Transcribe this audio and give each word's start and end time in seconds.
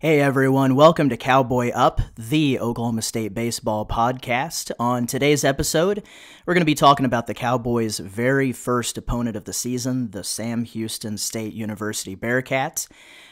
Hey 0.00 0.20
everyone, 0.20 0.76
welcome 0.76 1.08
to 1.08 1.16
Cowboy 1.16 1.70
Up, 1.70 2.00
the 2.16 2.60
Oklahoma 2.60 3.02
State 3.02 3.34
baseball 3.34 3.84
podcast. 3.84 4.70
On 4.78 5.08
today's 5.08 5.42
episode, 5.42 6.04
we're 6.46 6.54
going 6.54 6.60
to 6.60 6.64
be 6.64 6.76
talking 6.76 7.04
about 7.04 7.26
the 7.26 7.34
Cowboys' 7.34 7.98
very 7.98 8.52
first 8.52 8.96
opponent 8.96 9.34
of 9.34 9.42
the 9.42 9.52
season, 9.52 10.12
the 10.12 10.22
Sam 10.22 10.62
Houston 10.62 11.18
State 11.18 11.52
University 11.52 12.14
Bearcats. 12.14 12.86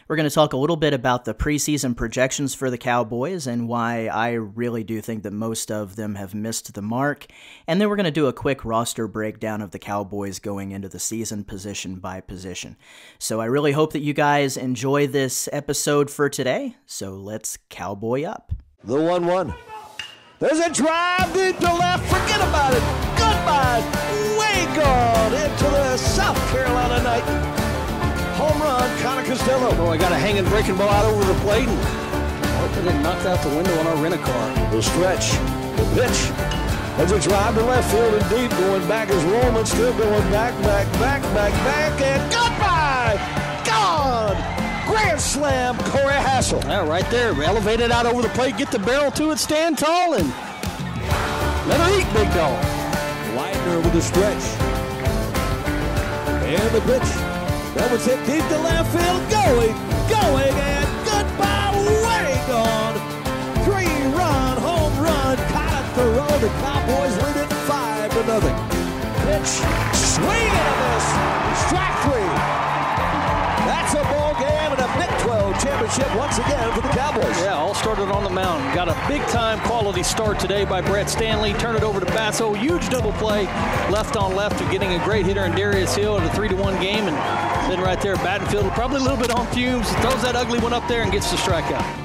We're 0.09 0.15
going 0.15 0.29
to 0.29 0.35
talk 0.35 0.53
a 0.53 0.57
little 0.57 0.77
bit 0.77 0.93
about 0.93 1.25
the 1.25 1.35
preseason 1.35 1.97
projections 1.97 2.54
for 2.54 2.71
the 2.71 2.79
Cowboys 2.79 3.49
and 3.49 3.67
why 3.67 4.07
I 4.07 4.35
really 4.35 4.85
do 4.85 5.01
think 5.01 5.25
that 5.25 5.33
most 5.33 5.72
of 5.72 5.97
them 5.97 6.15
have 6.15 6.33
missed 6.33 6.72
the 6.75 6.83
mark. 6.83 7.27
And 7.67 7.81
then 7.81 7.89
we're 7.89 7.97
going 7.97 8.04
to 8.04 8.13
do 8.13 8.29
a 8.29 8.33
quick 8.33 8.65
roster 8.65 9.08
breakdown 9.08 9.61
of 9.61 9.72
the 9.72 9.81
Cowboys 9.81 10.39
going 10.39 10.71
into 10.71 10.89
the 10.89 11.01
season, 11.01 11.43
position 11.43 11.97
by 11.97 12.21
position. 12.21 12.77
So 13.19 13.40
I 13.40 13.47
really 13.47 13.72
hope 13.72 13.95
that 13.95 14.03
you 14.03 14.13
guys 14.13 14.57
enjoy 14.57 15.08
this 15.08 15.49
episode 15.53 16.09
for 16.09 16.29
today. 16.29 16.77
So 16.87 17.16
let's 17.16 17.59
Cowboy 17.69 18.23
up. 18.23 18.52
The 18.85 19.01
1 19.01 19.27
1. 19.27 19.55
There's 20.38 20.61
a 20.61 20.71
drive 20.71 21.35
deep 21.35 21.59
to 21.59 21.75
left. 21.75 22.07
Forget 22.07 22.41
about 22.49 22.75
it. 22.75 22.83
Goodbye. 23.19 23.83
Way 24.38 24.66
gone 24.77 25.35
into 25.35 25.65
the 25.65 25.97
South 25.97 26.38
Carolina 26.52 27.02
night. 27.02 27.55
Home 28.37 28.61
run, 28.61 28.99
Connor 29.01 29.25
Costello. 29.25 29.71
Oh, 29.81 29.89
I 29.89 29.97
got 29.97 30.13
a 30.13 30.17
hanging 30.17 30.45
breaking 30.51 30.77
ball 30.77 30.91
out 30.91 31.07
over 31.07 31.25
the 31.25 31.39
plate 31.41 31.69
and 31.69 31.79
hoping 32.61 32.87
it 32.87 33.01
knocked 33.03 33.25
out 33.25 33.43
the 33.43 33.49
window 33.49 33.73
on 33.81 33.87
our 33.87 33.97
rent-a-car. 33.97 34.71
The 34.71 34.83
stretch, 34.83 35.33
the 35.77 35.85
pitch. 35.97 36.33
As 36.99 37.13
a 37.13 37.21
drive 37.21 37.55
to 37.55 37.63
left 37.63 37.91
field 37.91 38.15
and 38.15 38.30
deep. 38.30 38.51
Going 38.59 38.87
back 38.89 39.11
is 39.11 39.23
Roman. 39.25 39.67
Still 39.67 39.93
going 39.99 40.30
back, 40.30 40.55
back, 40.63 40.91
back, 40.95 41.23
back, 41.35 41.53
back. 41.53 42.01
And 42.01 42.33
goodbye. 42.33 43.17
Gone. 43.67 44.37
Grand 44.87 45.21
slam, 45.21 45.77
Corey 45.91 46.15
Hassel. 46.15 46.61
Yeah, 46.65 46.89
right 46.89 47.09
there. 47.11 47.33
Elevate 47.43 47.80
it 47.80 47.91
out 47.91 48.07
over 48.07 48.23
the 48.23 48.30
plate. 48.30 48.57
Get 48.57 48.71
the 48.71 48.79
barrel 48.79 49.11
to 49.13 49.30
it. 49.33 49.39
Stand 49.39 49.77
tall 49.77 50.15
and 50.15 50.29
let 51.69 51.80
her 51.80 51.99
eat, 51.99 52.07
big 52.15 52.32
dog. 52.35 52.65
Widener 53.37 53.80
with 53.80 53.93
the 53.93 54.01
stretch. 54.01 54.45
And 56.47 56.71
the 56.75 56.80
pitch. 56.80 57.26
That 57.77 57.93
was 57.93 58.07
hit 58.07 58.16
deep 58.24 58.41
to 58.49 58.59
left 58.65 58.88
field. 58.88 59.21
Going, 59.29 59.77
going, 60.09 60.55
and 60.57 60.88
goodbye. 61.05 61.77
Way 62.09 62.32
gone. 62.49 62.96
Three-run 63.69 64.56
home 64.64 64.96
run. 64.96 65.36
Caught 65.52 65.77
it 65.77 65.86
Thoreau. 65.92 66.38
The 66.41 66.48
Cowboys 66.64 67.14
lead 67.20 67.36
it 67.36 67.52
five 67.69 68.08
to 68.16 68.22
nothing. 68.24 68.56
Pitch. 69.28 69.60
Swing 69.92 70.52
and 70.56 70.69
a 70.72 70.77
miss. 70.88 71.06
Strike 71.69 71.97
three. 72.08 72.25
Championship 75.77 76.16
once 76.16 76.38
again 76.38 76.72
for 76.72 76.80
the 76.80 76.88
Cowboys. 76.88 77.38
Yeah, 77.41 77.55
all 77.55 77.74
started 77.74 78.08
on 78.08 78.24
the 78.24 78.30
mound. 78.30 78.74
Got 78.74 78.88
a 78.88 78.96
big 79.08 79.20
time 79.28 79.60
quality 79.60 80.02
start 80.02 80.38
today 80.38 80.64
by 80.64 80.80
Brett 80.80 81.10
Stanley. 81.10 81.52
Turn 81.55 81.77
it 81.77 81.82
over 81.82 82.00
to 82.00 82.06
Basso. 82.06 82.55
Huge 82.55 82.88
double 82.88 83.12
play, 83.12 83.44
left 83.91 84.16
on 84.16 84.34
left, 84.34 84.58
to 84.58 84.64
getting 84.70 84.98
a 84.98 85.04
great 85.04 85.27
hitter 85.27 85.44
in 85.44 85.52
Darius 85.52 85.94
Hill 85.94 86.16
in 86.16 86.24
a 86.24 86.32
three 86.32 86.48
to 86.48 86.56
one 86.56 86.80
game, 86.80 87.06
and 87.06 87.16
then 87.70 87.80
right 87.80 88.00
there, 88.00 88.16
Battenfield 88.16 88.72
probably 88.74 88.98
a 88.98 89.00
little 89.00 89.19
bit 89.19 89.30
on 89.30 89.47
fumes. 89.48 89.91
Throws 89.97 90.22
that 90.22 90.34
ugly 90.34 90.58
one 90.60 90.72
up 90.72 90.86
there 90.88 91.02
and 91.02 91.12
gets 91.12 91.30
the 91.30 91.36
strikeout. 91.36 92.02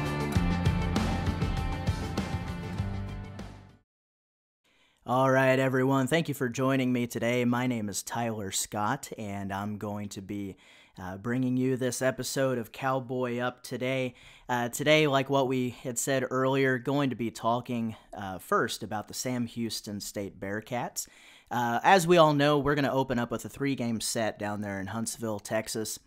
All 5.06 5.32
right, 5.32 5.60
everyone. 5.60 6.08
Thank 6.08 6.28
you 6.30 6.34
for 6.34 6.48
joining 6.50 6.94
me 6.94 7.08
today. 7.08 7.44
My 7.46 7.68
name 7.68 7.90
is 7.90 8.04
Tyler 8.04 8.52
Scott, 8.52 9.10
and 9.18 9.52
I'm 9.52 9.78
going 9.78 10.10
to 10.10 10.22
be 10.22 10.56
uh, 11.00 11.18
bringing 11.18 11.58
you 11.58 11.78
this 11.78 12.02
episode 12.02 12.58
of 12.58 12.72
Cowboy 12.72 13.40
Up 13.40 13.64
today. 13.64 14.16
Uh, 14.50 14.70
today, 14.70 15.08
like 15.08 15.30
what 15.30 15.48
we 15.48 15.70
had 15.70 15.98
said 15.98 16.26
earlier, 16.30 16.78
going 16.78 17.10
to 17.10 17.16
be 17.16 17.32
talking 17.32 17.96
uh, 18.14 18.38
first 18.38 18.84
about 18.84 19.08
the 19.08 19.14
Sam 19.14 19.46
Houston 19.48 20.00
State 20.00 20.40
Bearcats. 20.40 21.08
Uh, 21.50 21.80
as 21.84 22.08
we 22.08 22.18
all 22.18 22.34
know, 22.34 22.60
we're 22.60 22.76
going 22.76 22.86
to 22.86 22.92
open 22.92 23.20
up 23.20 23.32
with 23.32 23.46
a 23.46 23.50
three 23.50 23.76
game 23.76 24.02
set 24.02 24.40
down 24.40 24.62
there 24.62 24.80
in 24.80 24.88
Huntsville, 24.88 25.40
Texas. 25.40 26.00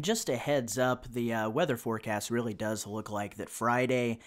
Just 0.00 0.28
a 0.28 0.36
heads 0.36 0.78
up, 0.78 1.12
the 1.12 1.34
uh, 1.34 1.50
weather 1.50 1.76
forecast 1.76 2.30
really 2.30 2.54
does 2.54 2.86
look 2.86 3.10
like 3.10 3.36
that 3.36 3.50
Friday 3.50 4.20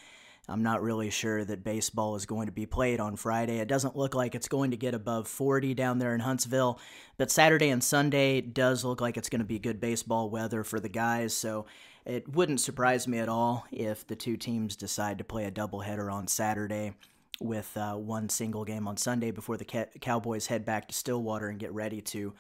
I'm 0.48 0.64
not 0.64 0.82
really 0.82 1.10
sure 1.10 1.44
that 1.44 1.64
baseball 1.64 2.16
is 2.16 2.26
going 2.26 2.46
to 2.46 2.52
be 2.52 2.66
played 2.66 3.00
on 3.00 3.16
Friday. 3.16 3.58
It 3.58 3.68
doesn't 3.68 3.96
look 3.96 4.14
like 4.14 4.36
it's 4.36 4.48
going 4.48 4.72
to 4.72 4.78
get 4.78 4.94
above 4.94 5.28
40 5.28 5.74
down 5.74 6.00
there 6.00 6.14
in 6.14 6.20
Huntsville, 6.20 6.80
but 7.18 7.32
Saturday 7.32 7.70
and 7.70 7.84
Sunday 7.84 8.42
does 8.42 8.86
look 8.86 9.02
like 9.02 9.18
it's 9.18 9.30
going 9.30 9.40
to 9.40 9.46
be 9.46 9.60
good 9.60 9.82
baseball 9.82 10.30
weather 10.30 10.64
for 10.64 10.80
the 10.80 10.90
guys, 10.90 11.36
so 11.36 11.66
it 12.06 12.32
wouldn't 12.32 12.62
surprise 12.62 13.08
me 13.08 13.18
at 13.18 13.30
all 13.30 13.66
if 13.72 14.06
the 14.06 14.16
two 14.16 14.38
teams 14.38 14.76
decide 14.76 15.18
to 15.18 15.24
play 15.24 15.46
a 15.46 15.52
doubleheader 15.52 16.12
on 16.12 16.28
Saturday 16.28 16.94
with 17.40 17.76
uh, 17.76 17.96
one 17.96 18.30
single 18.30 18.64
game 18.64 18.88
on 18.88 18.98
Sunday 18.98 19.32
before 19.32 19.58
the 19.58 19.88
Cowboys 20.00 20.48
head 20.48 20.66
back 20.66 20.88
to 20.88 20.94
Stillwater 20.94 21.50
and 21.50 21.60
get 21.60 21.74
ready 21.74 22.02
to 22.02 22.34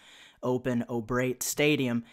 open 0.44 0.86
O'Brate 0.90 1.42
Stadium. 1.44 2.04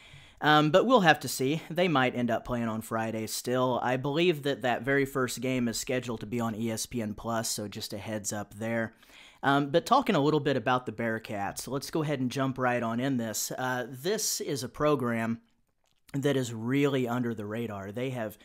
Um, 0.43 0.71
but 0.71 0.87
we'll 0.87 1.03
have 1.03 1.21
to 1.21 1.29
see. 1.29 1.63
They 1.71 1.87
might 1.87 2.17
end 2.17 2.31
up 2.31 2.45
playing 2.45 2.69
on 2.69 2.83
Friday 2.83 3.29
still. 3.29 3.79
I 3.81 3.97
believe 3.97 4.43
that 4.43 4.63
that 4.63 4.83
very 4.83 5.05
first 5.05 5.41
game 5.41 5.69
is 5.69 5.79
scheduled 5.79 6.21
to 6.21 6.27
be 6.27 6.41
on 6.41 6.55
ESPN 6.55 7.17
Plus, 7.17 7.49
so 7.49 7.69
just 7.69 7.93
a 7.93 7.99
heads 7.99 8.33
up 8.33 8.55
there. 8.55 8.95
Um, 9.45 9.71
but 9.71 9.87
talking 9.87 10.17
a 10.17 10.21
little 10.21 10.41
bit 10.41 10.57
about 10.57 10.85
the 10.85 10.93
Bearcats, 10.93 11.69
let's 11.69 11.91
go 11.91 12.03
ahead 12.03 12.21
and 12.21 12.31
jump 12.31 12.59
right 12.59 12.83
on 12.83 12.99
in 12.99 13.17
this. 13.17 13.53
Uh, 13.57 13.87
this 13.89 14.41
is 14.41 14.65
a 14.65 14.69
program 14.69 15.41
that 16.13 16.37
is 16.37 16.53
really 16.53 17.07
under 17.09 17.35
the 17.35 17.47
radar. 17.47 17.93
They 17.93 18.11
have 18.11 18.37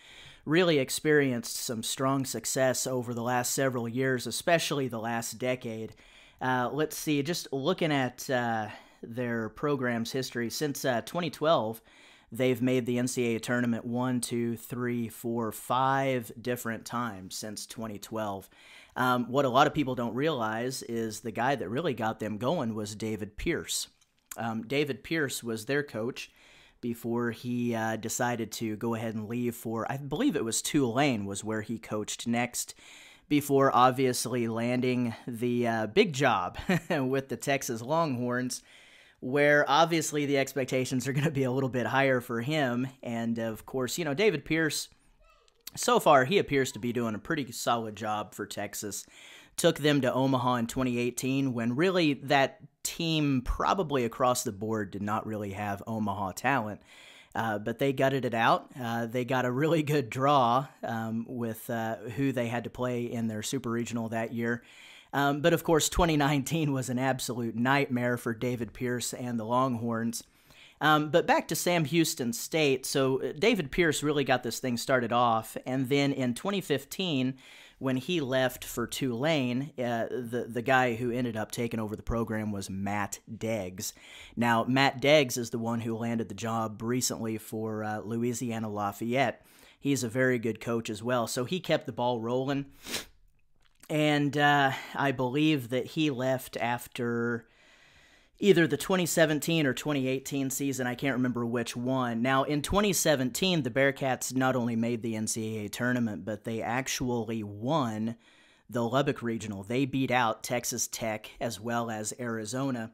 really 0.46 0.78
experienced 0.80 1.57
some 1.57 1.84
strong 1.84 2.25
success 2.25 2.88
over 2.88 3.13
the 3.13 3.24
last 3.24 3.53
several 3.53 3.88
years, 3.88 4.28
especially 4.28 4.88
the 4.88 5.00
last 5.00 5.40
decade. 5.40 5.96
Uh, 6.40 6.69
let's 6.72 6.96
see, 6.96 7.22
just 7.24 7.52
looking 7.52 7.91
at 7.91 8.30
uh, 8.30 8.68
their 9.02 9.50
program's 9.50 10.12
history 10.12 10.50
since 10.50 10.85
uh, 10.85 11.02
2012. 11.02 11.81
They've 12.31 12.62
made 12.62 12.85
the 12.85 12.97
NCAA 12.97 13.41
tournament 13.41 13.85
one, 13.85 14.19
two, 14.19 14.58
three, 14.58 15.08
four, 15.08 15.52
five 15.52 16.31
different 16.41 16.85
times 16.85 17.36
since 17.36 17.66
2012. 17.66 18.50
Um, 18.97 19.31
what 19.31 19.46
a 19.46 19.50
lot 19.50 19.68
of 19.68 19.74
people 19.74 19.96
don't 19.96 20.16
realize 20.16 20.84
is 20.84 21.22
the 21.22 21.31
guy 21.31 21.56
that 21.56 21.69
really 21.69 21.94
got 21.94 22.19
them 22.19 22.38
going 22.38 22.74
was 22.74 22.96
David 22.96 23.38
Pierce. 23.38 23.88
Um, 24.36 24.63
David 24.63 25.03
Pierce 25.03 25.44
was 25.44 25.66
their 25.66 25.84
coach 25.84 26.31
before 26.81 27.31
he 27.31 27.74
uh, 27.74 27.96
decided 27.96 28.52
to 28.53 28.75
go 28.75 28.96
ahead 28.96 29.16
and 29.16 29.30
leave 29.30 29.56
for, 29.56 29.90
I 29.91 29.97
believe 29.97 30.36
it 30.36 30.46
was 30.46 30.62
Tulane, 30.62 31.25
was 31.25 31.44
where 31.44 31.62
he 31.62 31.80
coached 31.80 32.28
next 32.28 32.75
before 33.30 33.75
obviously 33.75 34.47
landing 34.47 35.13
the 35.28 35.68
uh, 35.68 35.88
big 35.88 36.13
job 36.13 36.57
with 36.90 37.30
the 37.30 37.38
Texas 37.38 37.81
Longhorns 37.81 38.63
where 39.27 39.65
obviously 39.67 40.25
the 40.25 40.38
expectations 40.38 41.05
are 41.05 41.11
going 41.11 41.25
to 41.25 41.31
be 41.31 41.43
a 41.43 41.51
little 41.51 41.69
bit 41.69 41.85
higher 41.85 42.21
for 42.21 42.39
him. 42.39 42.88
And 43.03 43.38
of 43.39 43.65
course, 43.65 43.97
you 43.97 44.05
know, 44.05 44.13
David 44.13 44.45
Pierce, 44.45 44.88
so 45.75 45.99
far, 45.99 46.23
he 46.23 46.38
appears 46.38 46.71
to 46.71 46.79
be 46.79 46.93
doing 46.93 47.13
a 47.13 47.19
pretty 47.19 47.51
solid 47.51 47.97
job 47.97 48.33
for 48.33 48.45
Texas. 48.45 49.05
Took 49.57 49.79
them 49.79 49.99
to 50.01 50.13
Omaha 50.13 50.55
in 50.55 50.67
2018 50.67 51.53
when 51.53 51.75
really 51.75 52.13
that 52.13 52.59
team, 52.83 53.41
probably 53.43 54.05
across 54.05 54.45
the 54.45 54.53
board, 54.53 54.91
did 54.91 55.01
not 55.01 55.27
really 55.27 55.51
have 55.51 55.83
Omaha 55.85 56.31
talent. 56.31 56.81
Uh, 57.35 57.59
but 57.59 57.79
they 57.79 57.91
gutted 57.91 58.23
it 58.23 58.33
out. 58.33 58.71
Uh, 58.79 59.07
they 59.07 59.25
got 59.25 59.44
a 59.44 59.51
really 59.51 59.83
good 59.83 60.09
draw 60.09 60.67
um, 60.83 61.25
with 61.27 61.69
uh, 61.69 61.97
who 62.15 62.31
they 62.31 62.47
had 62.47 62.63
to 62.63 62.69
play 62.69 63.03
in 63.03 63.27
their 63.27 63.44
super 63.44 63.69
regional 63.69 64.07
that 64.07 64.33
year. 64.33 64.63
Um, 65.13 65.41
but 65.41 65.53
of 65.53 65.63
course, 65.63 65.90
2019 65.90 66.73
was 66.73 66.90
an 66.90 67.00
absolute 67.00 67.56
nightmare 67.56 68.18
for 68.18 68.34
David 68.34 68.73
Pierce 68.73 69.13
and 69.13 69.40
the 69.40 69.45
Longhorns. 69.45 70.23
Um, 70.79 71.09
but 71.09 71.25
back 71.25 71.47
to 71.47 71.56
Sam 71.56 71.85
Houston 71.85 72.34
State. 72.34 72.85
So 72.85 73.22
uh, 73.22 73.34
David 73.38 73.72
Pierce 73.72 74.03
really 74.03 74.23
got 74.23 74.44
this 74.44 74.59
thing 74.59 74.78
started 74.78 75.12
off, 75.12 75.57
and 75.65 75.89
then 75.89 76.13
in 76.13 76.33
2015, 76.33 77.36
when 77.80 77.98
he 77.98 78.21
left 78.21 78.63
for 78.63 78.88
Tulane, 78.88 79.71
uh, 79.77 80.07
the 80.09 80.48
the 80.50 80.62
guy 80.62 80.95
who 80.95 81.12
ended 81.12 81.38
up 81.38 81.51
taking 81.51 81.80
over 81.80 81.95
the 81.95 82.04
program 82.04 82.51
was 82.51 82.69
Matt 82.69 83.19
Deggs. 83.31 83.94
Now 84.36 84.65
Matt 84.68 85.01
Deggs 85.01 85.38
is 85.38 85.50
the 85.50 85.59
one 85.59 85.81
who 85.81 85.95
landed 85.98 86.30
the 86.30 86.36
job 86.36 86.81
recently 86.81 87.38
for 87.38 87.83
uh, 87.83 88.00
Louisiana 88.00 88.69
Lafayette. 88.69 89.45
He's 89.80 90.04
a 90.04 90.09
very 90.09 90.39
good 90.39 90.59
coach 90.59 90.89
as 90.89 91.04
well, 91.04 91.27
so 91.27 91.45
he 91.45 91.59
kept 91.59 91.86
the 91.86 91.92
ball 91.92 92.19
rolling 92.19 92.65
and 93.89 94.38
uh, 94.38 94.72
I 94.95 95.12
believe 95.12 95.69
that 95.69 95.88
he 95.88 96.10
left 96.10 96.57
after 96.57 97.45
either 98.39 98.68
the 98.68 98.78
2017 98.78 99.66
or 99.66 99.74
2018 99.74 100.50
season. 100.50 100.88
I 100.88 100.95
can't 100.95 101.16
remember 101.16 101.45
which 101.45 101.75
one. 101.75 102.22
Now, 102.22 102.44
in 102.44 102.62
2017, 102.62 103.63
the 103.63 103.72
Bearcats 103.72 104.36
not 104.36 104.56
only 104.56 104.75
made 104.75 105.01
the 105.01 105.16
NCAA 105.16 105.72
tournament, 105.72 106.25
but 106.25 106.44
they 106.44 106.62
actually 106.62 107.44
won 107.44 108.16
the 108.69 108.84
Lubbock 108.84 109.22
Regional. 109.22 109.63
They 109.63 109.86
beat 109.86 110.12
out 110.12 110.44
Texas 110.44 110.88
Tech 110.88 111.31
as 111.40 111.60
well 111.60 111.90
as 111.90 112.13
Arizona 112.19 112.92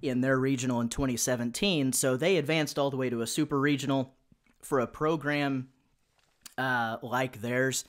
in 0.00 0.20
their 0.20 0.38
regional 0.38 0.80
in 0.80 0.88
2017. 0.88 1.92
So 1.92 2.16
they 2.16 2.36
advanced 2.36 2.78
all 2.78 2.90
the 2.90 2.96
way 2.96 3.10
to 3.10 3.22
a 3.22 3.26
super 3.26 3.58
regional 3.58 4.14
for 4.62 4.80
a 4.80 4.86
program 4.86 5.68
uh, 6.56 6.98
like 7.02 7.40
theirs. 7.40 7.84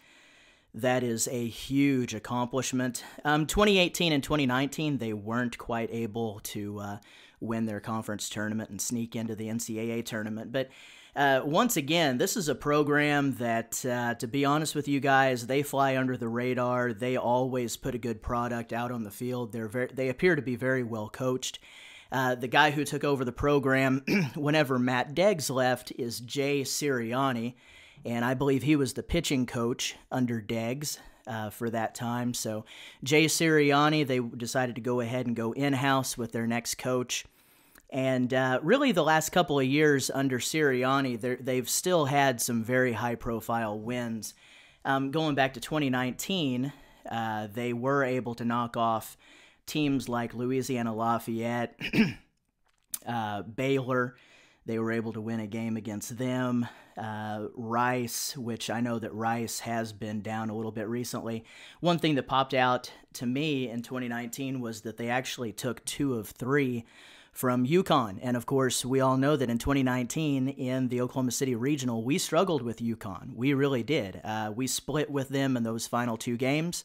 That 0.77 1.01
is 1.01 1.27
a 1.29 1.47
huge 1.47 2.13
accomplishment. 2.13 3.03
Um, 3.25 3.47
2018 3.47 4.13
and 4.13 4.23
2019, 4.23 4.99
they 4.99 5.11
weren't 5.11 5.57
quite 5.57 5.89
able 5.91 6.39
to 6.43 6.79
uh, 6.79 6.97
win 7.39 7.65
their 7.65 7.79
conference 7.79 8.29
tournament 8.29 8.69
and 8.69 8.79
sneak 8.79 9.15
into 9.15 9.33
the 9.33 9.47
NCAA 9.47 10.05
tournament. 10.05 10.51
But 10.51 10.69
uh, 11.15 11.41
once 11.43 11.77
again, 11.77 12.19
this 12.19 12.37
is 12.37 12.47
a 12.47 12.53
program 12.53 13.33
that, 13.37 13.83
uh, 13.87 14.13
to 14.15 14.27
be 14.27 14.45
honest 14.45 14.75
with 14.75 14.87
you 14.87 14.99
guys, 14.99 15.47
they 15.47 15.63
fly 15.63 15.97
under 15.97 16.15
the 16.15 16.27
radar. 16.27 16.93
They 16.93 17.17
always 17.17 17.75
put 17.75 17.95
a 17.95 17.99
good 17.99 18.21
product 18.21 18.71
out 18.71 18.91
on 18.91 19.03
the 19.03 19.09
field. 19.09 19.53
They're 19.53 19.67
very, 19.67 19.89
they 19.91 20.09
appear 20.09 20.35
to 20.35 20.43
be 20.43 20.55
very 20.55 20.83
well 20.83 21.09
coached. 21.09 21.57
Uh, 22.11 22.35
the 22.35 22.47
guy 22.47 22.69
who 22.69 22.85
took 22.85 23.03
over 23.03 23.25
the 23.25 23.31
program 23.31 24.03
whenever 24.35 24.77
Matt 24.77 25.15
Deggs 25.15 25.49
left 25.49 25.91
is 25.97 26.19
Jay 26.19 26.61
Sirianni, 26.61 27.55
and 28.05 28.23
I 28.23 28.33
believe 28.33 28.63
he 28.63 28.75
was 28.75 28.93
the 28.93 29.03
pitching 29.03 29.45
coach 29.45 29.95
under 30.11 30.41
Deggs. 30.41 30.97
Uh, 31.25 31.49
for 31.49 31.69
that 31.69 31.93
time. 31.93 32.33
So, 32.33 32.63
Jay 33.03 33.25
Sirianni, 33.25 34.07
they 34.07 34.19
decided 34.19 34.75
to 34.75 34.81
go 34.81 35.01
ahead 35.01 35.27
and 35.27 35.35
go 35.35 35.51
in 35.51 35.73
house 35.73 36.17
with 36.17 36.31
their 36.31 36.47
next 36.47 36.77
coach. 36.77 37.25
And 37.89 38.33
uh, 38.33 38.59
really, 38.63 38.91
the 38.91 39.03
last 39.03 39.31
couple 39.31 39.59
of 39.59 39.65
years 39.65 40.09
under 40.09 40.39
Sirianni, 40.39 41.43
they've 41.43 41.69
still 41.69 42.05
had 42.05 42.41
some 42.41 42.63
very 42.63 42.93
high 42.93 43.15
profile 43.15 43.79
wins. 43.79 44.33
Um, 44.83 45.11
going 45.11 45.35
back 45.35 45.53
to 45.55 45.59
2019, 45.59 46.71
uh, 47.09 47.47
they 47.53 47.73
were 47.73 48.03
able 48.03 48.35
to 48.35 48.45
knock 48.45 48.75
off 48.75 49.17
teams 49.65 50.09
like 50.09 50.33
Louisiana 50.33 50.93
Lafayette, 50.93 51.79
uh, 53.07 53.41
Baylor. 53.43 54.15
They 54.65 54.79
were 54.79 54.91
able 54.91 55.13
to 55.13 55.21
win 55.21 55.39
a 55.39 55.47
game 55.47 55.77
against 55.77 56.17
them. 56.17 56.67
Uh, 56.97 57.47
Rice, 57.53 58.35
which 58.35 58.69
I 58.69 58.81
know 58.81 58.97
that 58.99 59.13
Rice 59.13 59.59
has 59.59 59.93
been 59.93 60.21
down 60.21 60.49
a 60.49 60.55
little 60.55 60.71
bit 60.71 60.87
recently. 60.87 61.45
One 61.79 61.99
thing 61.99 62.15
that 62.15 62.27
popped 62.27 62.53
out 62.53 62.91
to 63.13 63.25
me 63.25 63.69
in 63.69 63.83
2019 63.83 64.59
was 64.59 64.81
that 64.81 64.97
they 64.97 65.09
actually 65.09 65.51
took 65.51 65.85
two 65.85 66.15
of 66.15 66.29
three 66.29 66.85
from 67.37 67.67
UConn. 67.67 68.17
And 68.23 68.35
of 68.35 68.47
course, 68.47 68.83
we 68.83 68.99
all 68.99 69.15
know 69.15 69.35
that 69.35 69.47
in 69.47 69.59
2019 69.59 70.47
in 70.47 70.87
the 70.87 71.01
Oklahoma 71.01 71.29
City 71.29 71.53
Regional, 71.53 72.03
we 72.03 72.17
struggled 72.17 72.63
with 72.63 72.79
UConn. 72.79 73.35
We 73.35 73.53
really 73.53 73.83
did. 73.83 74.19
Uh, 74.23 74.51
we 74.55 74.65
split 74.65 75.11
with 75.11 75.29
them 75.29 75.55
in 75.55 75.61
those 75.61 75.85
final 75.85 76.17
two 76.17 76.35
games. 76.35 76.83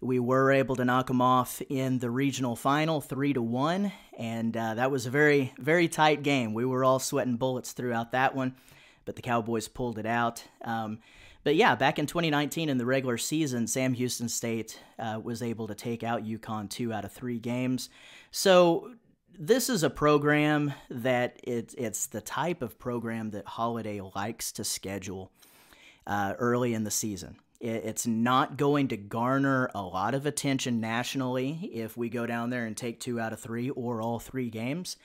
We 0.00 0.18
were 0.18 0.52
able 0.52 0.74
to 0.76 0.86
knock 0.86 1.08
them 1.08 1.20
off 1.20 1.60
in 1.68 1.98
the 1.98 2.10
regional 2.10 2.56
final, 2.56 3.02
three 3.02 3.34
to 3.34 3.42
one, 3.42 3.92
and 4.18 4.56
uh, 4.56 4.74
that 4.74 4.90
was 4.90 5.04
a 5.04 5.10
very, 5.10 5.52
very 5.58 5.88
tight 5.88 6.22
game. 6.22 6.54
We 6.54 6.64
were 6.64 6.82
all 6.82 6.98
sweating 6.98 7.36
bullets 7.36 7.72
throughout 7.72 8.12
that 8.12 8.34
one, 8.34 8.54
but 9.04 9.16
the 9.16 9.22
Cowboys 9.22 9.68
pulled 9.68 9.98
it 9.98 10.06
out. 10.06 10.44
Um, 10.62 10.98
but 11.44 11.56
yeah, 11.56 11.74
back 11.74 11.98
in 11.98 12.06
2019 12.06 12.68
in 12.68 12.78
the 12.78 12.86
regular 12.86 13.18
season, 13.18 13.66
Sam 13.66 13.92
Houston 13.92 14.28
State 14.28 14.80
uh, 14.98 15.20
was 15.22 15.42
able 15.42 15.66
to 15.66 15.74
take 15.74 16.02
out 16.02 16.24
UConn 16.24 16.70
two 16.70 16.92
out 16.92 17.04
of 17.04 17.12
three 17.12 17.38
games. 17.38 17.90
So 18.30 18.92
this 19.38 19.68
is 19.68 19.82
a 19.82 19.90
program 19.90 20.72
that 20.88 21.38
it, 21.42 21.74
it's 21.76 22.06
the 22.06 22.22
type 22.22 22.62
of 22.62 22.78
program 22.78 23.30
that 23.30 23.46
Holliday 23.46 24.00
likes 24.14 24.52
to 24.52 24.64
schedule 24.64 25.30
uh, 26.06 26.34
early 26.38 26.72
in 26.72 26.84
the 26.84 26.90
season. 26.90 27.36
It, 27.60 27.84
it's 27.84 28.06
not 28.06 28.56
going 28.56 28.88
to 28.88 28.96
garner 28.96 29.70
a 29.74 29.82
lot 29.82 30.14
of 30.14 30.24
attention 30.24 30.80
nationally 30.80 31.70
if 31.72 31.96
we 31.96 32.08
go 32.08 32.26
down 32.26 32.50
there 32.50 32.64
and 32.64 32.76
take 32.76 33.00
two 33.00 33.20
out 33.20 33.32
of 33.32 33.40
three 33.40 33.70
or 33.70 34.00
all 34.00 34.18
three 34.18 34.50
games. 34.50 34.96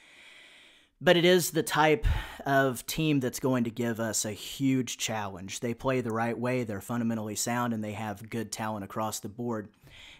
But 1.01 1.15
it 1.15 1.23
is 1.23 1.51
the 1.51 1.63
type 1.63 2.05
of 2.45 2.85
team 2.85 3.21
that's 3.21 3.39
going 3.39 3.63
to 3.63 3.69
give 3.69 3.99
us 4.01 4.25
a 4.25 4.31
huge 4.31 4.97
challenge. 4.97 5.61
They 5.61 5.73
play 5.73 6.01
the 6.01 6.11
right 6.11 6.37
way, 6.37 6.63
they're 6.63 6.81
fundamentally 6.81 7.35
sound, 7.35 7.73
and 7.73 7.83
they 7.83 7.93
have 7.93 8.29
good 8.29 8.51
talent 8.51 8.83
across 8.83 9.19
the 9.19 9.29
board. 9.29 9.69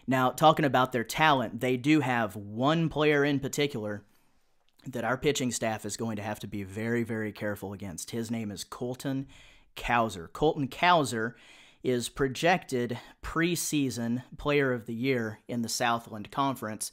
Now, 0.06 0.30
talking 0.30 0.64
about 0.64 0.92
their 0.92 1.04
talent, 1.04 1.60
they 1.60 1.76
do 1.76 2.00
have 2.00 2.34
one 2.34 2.88
player 2.88 3.24
in 3.24 3.40
particular 3.40 4.02
that 4.86 5.04
our 5.04 5.18
pitching 5.18 5.52
staff 5.52 5.84
is 5.84 5.98
going 5.98 6.16
to 6.16 6.22
have 6.22 6.40
to 6.40 6.46
be 6.46 6.62
very, 6.62 7.02
very 7.02 7.32
careful 7.32 7.74
against. 7.74 8.10
His 8.12 8.30
name 8.30 8.50
is 8.50 8.64
Colton 8.64 9.26
Cowser. 9.76 10.32
Colton 10.32 10.68
Cowser 10.68 11.34
is 11.82 12.08
projected 12.08 12.98
preseason 13.22 14.22
player 14.38 14.72
of 14.72 14.86
the 14.86 14.94
year 14.94 15.40
in 15.48 15.62
the 15.62 15.68
Southland 15.68 16.30
Conference. 16.30 16.92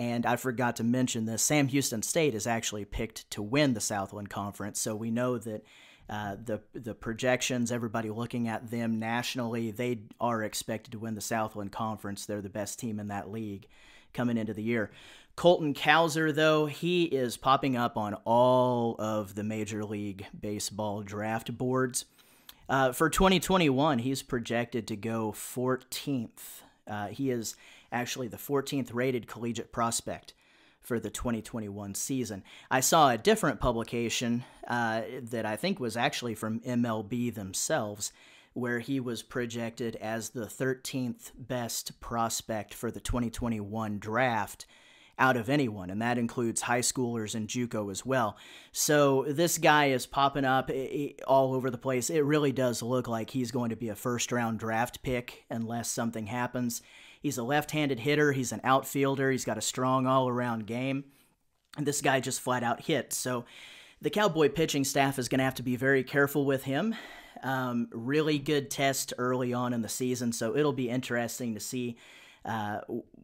And 0.00 0.24
I 0.24 0.36
forgot 0.36 0.76
to 0.76 0.82
mention 0.82 1.26
this 1.26 1.42
Sam 1.42 1.68
Houston 1.68 2.00
State 2.00 2.34
is 2.34 2.46
actually 2.46 2.86
picked 2.86 3.30
to 3.32 3.42
win 3.42 3.74
the 3.74 3.82
Southland 3.82 4.30
Conference. 4.30 4.80
So 4.80 4.96
we 4.96 5.10
know 5.10 5.36
that 5.36 5.62
uh, 6.08 6.36
the 6.42 6.62
the 6.72 6.94
projections, 6.94 7.70
everybody 7.70 8.08
looking 8.08 8.48
at 8.48 8.70
them 8.70 8.98
nationally, 8.98 9.70
they 9.70 9.98
are 10.18 10.42
expected 10.42 10.92
to 10.92 10.98
win 10.98 11.16
the 11.16 11.20
Southland 11.20 11.72
Conference. 11.72 12.24
They're 12.24 12.40
the 12.40 12.48
best 12.48 12.78
team 12.78 12.98
in 12.98 13.08
that 13.08 13.30
league 13.30 13.66
coming 14.14 14.38
into 14.38 14.54
the 14.54 14.62
year. 14.62 14.90
Colton 15.36 15.74
Cowser, 15.74 16.34
though, 16.34 16.64
he 16.64 17.04
is 17.04 17.36
popping 17.36 17.76
up 17.76 17.98
on 17.98 18.14
all 18.24 18.96
of 18.98 19.34
the 19.34 19.44
Major 19.44 19.84
League 19.84 20.24
Baseball 20.38 21.02
draft 21.02 21.58
boards. 21.58 22.06
Uh, 22.70 22.92
for 22.92 23.10
2021, 23.10 23.98
he's 23.98 24.22
projected 24.22 24.86
to 24.86 24.96
go 24.96 25.32
14th. 25.32 26.62
Uh, 26.86 27.08
he 27.08 27.30
is 27.30 27.54
actually 27.92 28.28
the 28.28 28.36
14th 28.36 28.90
rated 28.92 29.26
collegiate 29.26 29.72
prospect 29.72 30.34
for 30.80 30.98
the 30.98 31.10
2021 31.10 31.94
season. 31.94 32.42
I 32.70 32.80
saw 32.80 33.10
a 33.10 33.18
different 33.18 33.60
publication 33.60 34.44
uh, 34.66 35.02
that 35.22 35.44
I 35.44 35.56
think 35.56 35.78
was 35.78 35.96
actually 35.96 36.34
from 36.34 36.60
MLB 36.60 37.34
themselves, 37.34 38.12
where 38.54 38.80
he 38.80 38.98
was 38.98 39.22
projected 39.22 39.96
as 39.96 40.30
the 40.30 40.46
13th 40.46 41.32
best 41.36 42.00
prospect 42.00 42.74
for 42.74 42.90
the 42.90 43.00
2021 43.00 43.98
draft 43.98 44.66
out 45.20 45.36
of 45.36 45.50
anyone, 45.50 45.90
and 45.90 46.00
that 46.00 46.16
includes 46.16 46.62
high 46.62 46.80
schoolers 46.80 47.34
and 47.34 47.46
JUCO 47.46 47.90
as 47.90 48.06
well. 48.06 48.38
So 48.72 49.26
this 49.28 49.58
guy 49.58 49.90
is 49.90 50.06
popping 50.06 50.46
up 50.46 50.70
all 51.28 51.54
over 51.54 51.70
the 51.70 51.76
place. 51.76 52.08
It 52.08 52.24
really 52.24 52.52
does 52.52 52.82
look 52.82 53.06
like 53.06 53.28
he's 53.30 53.50
going 53.50 53.68
to 53.68 53.76
be 53.76 53.90
a 53.90 53.94
first 53.94 54.32
round 54.32 54.58
draft 54.58 55.02
pick 55.02 55.44
unless 55.50 55.90
something 55.90 56.26
happens. 56.26 56.80
He's 57.20 57.38
a 57.38 57.42
left 57.42 57.70
handed 57.70 58.00
hitter, 58.00 58.32
he's 58.32 58.52
an 58.52 58.60
outfielder, 58.64 59.30
he's 59.30 59.44
got 59.44 59.58
a 59.58 59.62
strong 59.62 60.06
all 60.06 60.28
around 60.28 60.66
game. 60.66 61.04
And 61.76 61.86
this 61.86 62.00
guy 62.00 62.20
just 62.20 62.40
flat 62.40 62.62
out 62.62 62.80
hits. 62.80 63.16
So 63.16 63.44
the 64.00 64.10
Cowboy 64.10 64.48
pitching 64.48 64.84
staff 64.84 65.18
is 65.18 65.28
going 65.28 65.38
to 65.38 65.44
have 65.44 65.54
to 65.56 65.62
be 65.62 65.76
very 65.76 66.02
careful 66.02 66.44
with 66.46 66.64
him. 66.64 66.94
Um, 67.42 67.88
really 67.92 68.38
good 68.38 68.70
test 68.70 69.12
early 69.18 69.52
on 69.52 69.72
in 69.72 69.82
the 69.82 69.88
season, 69.88 70.32
so 70.32 70.56
it'll 70.56 70.72
be 70.72 70.90
interesting 70.90 71.54
to 71.54 71.60
see 71.60 71.96
uh, 72.44 72.80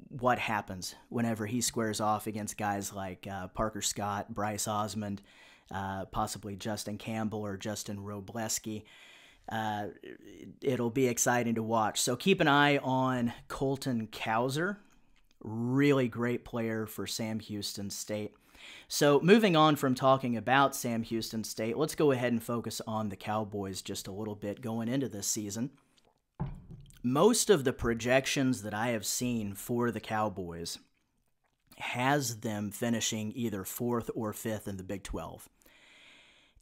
what 0.08 0.38
happens 0.38 0.94
whenever 1.08 1.46
he 1.46 1.60
squares 1.60 2.00
off 2.00 2.26
against 2.26 2.56
guys 2.58 2.92
like 2.92 3.26
uh, 3.30 3.48
Parker 3.48 3.82
Scott, 3.82 4.32
Bryce 4.32 4.68
Osmond, 4.68 5.22
uh, 5.70 6.04
possibly 6.06 6.56
Justin 6.56 6.98
Campbell 6.98 7.44
or 7.44 7.56
Justin 7.56 7.98
Wrobleski 7.98 8.84
uh, 9.50 9.86
it'll 10.60 10.90
be 10.90 11.08
exciting 11.08 11.54
to 11.54 11.62
watch. 11.62 12.00
So 12.00 12.16
keep 12.16 12.40
an 12.40 12.48
eye 12.48 12.78
on 12.78 13.32
Colton 13.48 14.08
Cowser, 14.08 14.78
really 15.40 16.08
great 16.08 16.44
player 16.44 16.86
for 16.86 17.06
Sam 17.06 17.40
Houston 17.40 17.90
State. 17.90 18.34
So 18.88 19.20
moving 19.20 19.54
on 19.54 19.76
from 19.76 19.94
talking 19.94 20.36
about 20.36 20.74
Sam 20.74 21.02
Houston 21.02 21.44
State, 21.44 21.76
let's 21.76 21.94
go 21.94 22.10
ahead 22.10 22.32
and 22.32 22.42
focus 22.42 22.80
on 22.86 23.08
the 23.08 23.16
Cowboys 23.16 23.82
just 23.82 24.08
a 24.08 24.12
little 24.12 24.34
bit 24.34 24.60
going 24.60 24.88
into 24.88 25.08
this 25.08 25.26
season. 25.26 25.70
Most 27.02 27.50
of 27.50 27.62
the 27.62 27.72
projections 27.72 28.62
that 28.62 28.74
I 28.74 28.88
have 28.88 29.06
seen 29.06 29.54
for 29.54 29.92
the 29.92 30.00
Cowboys 30.00 30.78
has 31.78 32.40
them 32.40 32.70
finishing 32.70 33.32
either 33.36 33.62
fourth 33.64 34.10
or 34.14 34.32
fifth 34.32 34.66
in 34.66 34.76
the 34.76 34.82
Big 34.82 35.02
12. 35.02 35.48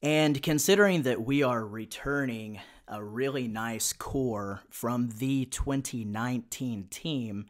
And 0.04 0.42
considering 0.42 1.04
that 1.04 1.24
we 1.24 1.42
are 1.42 1.64
returning 1.64 2.60
a 2.86 3.02
really 3.02 3.48
nice 3.48 3.94
core 3.94 4.60
from 4.68 5.08
the 5.16 5.46
2019 5.46 6.88
team, 6.90 7.46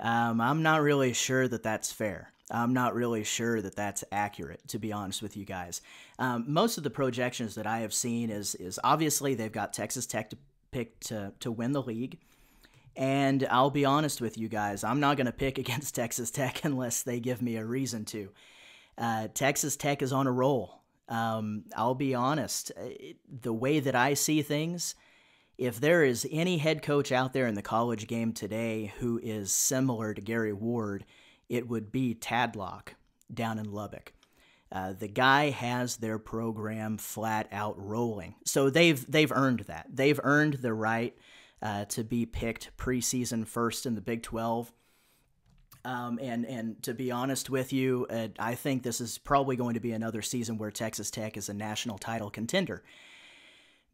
um, 0.00 0.40
I'm 0.40 0.62
not 0.62 0.80
really 0.80 1.12
sure 1.12 1.46
that 1.46 1.62
that's 1.62 1.92
fair. 1.92 2.32
I'm 2.50 2.72
not 2.72 2.94
really 2.94 3.24
sure 3.24 3.60
that 3.60 3.76
that's 3.76 4.04
accurate, 4.10 4.66
to 4.68 4.78
be 4.78 4.90
honest 4.90 5.20
with 5.20 5.36
you 5.36 5.44
guys. 5.44 5.82
Um, 6.18 6.46
most 6.48 6.78
of 6.78 6.84
the 6.84 6.88
projections 6.88 7.56
that 7.56 7.66
I 7.66 7.80
have 7.80 7.92
seen 7.92 8.30
is 8.30 8.54
is 8.54 8.80
obviously 8.82 9.34
they've 9.34 9.52
got 9.52 9.74
Texas 9.74 10.06
Tech 10.06 10.30
to 10.30 10.38
pick 10.70 10.98
to 11.00 11.34
to 11.40 11.52
win 11.52 11.72
the 11.72 11.82
league, 11.82 12.16
and 12.96 13.46
I'll 13.50 13.68
be 13.68 13.84
honest 13.84 14.22
with 14.22 14.38
you 14.38 14.48
guys, 14.48 14.82
I'm 14.82 15.00
not 15.00 15.18
going 15.18 15.26
to 15.26 15.32
pick 15.32 15.58
against 15.66 15.94
Texas 15.94 16.30
Tech 16.30 16.64
unless 16.64 17.02
they 17.02 17.20
give 17.20 17.42
me 17.42 17.56
a 17.56 17.66
reason 17.66 18.06
to. 18.06 18.30
Uh, 18.96 19.28
Texas 19.34 19.76
Tech 19.76 20.00
is 20.00 20.10
on 20.10 20.26
a 20.26 20.32
roll. 20.32 20.85
Um, 21.08 21.64
I'll 21.76 21.94
be 21.94 22.14
honest, 22.14 22.72
uh, 22.76 22.88
the 23.28 23.52
way 23.52 23.80
that 23.80 23.94
I 23.94 24.14
see 24.14 24.42
things, 24.42 24.94
if 25.56 25.80
there 25.80 26.04
is 26.04 26.26
any 26.30 26.58
head 26.58 26.82
coach 26.82 27.12
out 27.12 27.32
there 27.32 27.46
in 27.46 27.54
the 27.54 27.62
college 27.62 28.06
game 28.06 28.32
today 28.32 28.92
who 28.98 29.18
is 29.22 29.52
similar 29.52 30.14
to 30.14 30.20
Gary 30.20 30.52
Ward, 30.52 31.04
it 31.48 31.68
would 31.68 31.92
be 31.92 32.14
Tadlock 32.14 32.94
down 33.32 33.58
in 33.58 33.72
Lubbock. 33.72 34.12
Uh, 34.70 34.92
the 34.92 35.08
guy 35.08 35.50
has 35.50 35.96
their 35.96 36.18
program 36.18 36.98
flat 36.98 37.48
out 37.52 37.76
rolling, 37.78 38.34
so 38.44 38.68
they've 38.68 39.08
they've 39.10 39.30
earned 39.30 39.60
that. 39.60 39.86
They've 39.88 40.18
earned 40.24 40.54
the 40.54 40.74
right 40.74 41.16
uh, 41.62 41.84
to 41.86 42.02
be 42.02 42.26
picked 42.26 42.76
preseason 42.76 43.46
first 43.46 43.86
in 43.86 43.94
the 43.94 44.00
Big 44.00 44.24
Twelve. 44.24 44.72
Um, 45.86 46.18
and 46.20 46.44
and 46.44 46.82
to 46.82 46.94
be 46.94 47.12
honest 47.12 47.48
with 47.48 47.72
you, 47.72 48.08
uh, 48.10 48.28
I 48.40 48.56
think 48.56 48.82
this 48.82 49.00
is 49.00 49.18
probably 49.18 49.54
going 49.54 49.74
to 49.74 49.80
be 49.80 49.92
another 49.92 50.20
season 50.20 50.58
where 50.58 50.72
Texas 50.72 51.12
Tech 51.12 51.36
is 51.36 51.48
a 51.48 51.54
national 51.54 51.96
title 51.96 52.28
contender. 52.28 52.82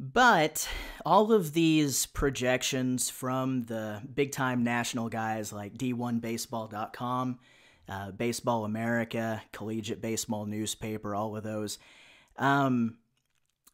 But 0.00 0.66
all 1.04 1.32
of 1.32 1.52
these 1.52 2.06
projections 2.06 3.11
from 3.11 3.64
the 3.64 4.00
big 4.14 4.32
time 4.32 4.64
national 4.64 5.11
guys 5.11 5.52
like 5.52 5.75
D1Baseball.com, 5.75 7.38
uh, 7.90 8.11
Baseball 8.12 8.64
America, 8.64 9.42
Collegiate 9.52 10.00
Baseball 10.00 10.46
Newspaper, 10.46 11.14
all 11.14 11.37
of 11.37 11.44
those, 11.44 11.78
um, 12.38 12.96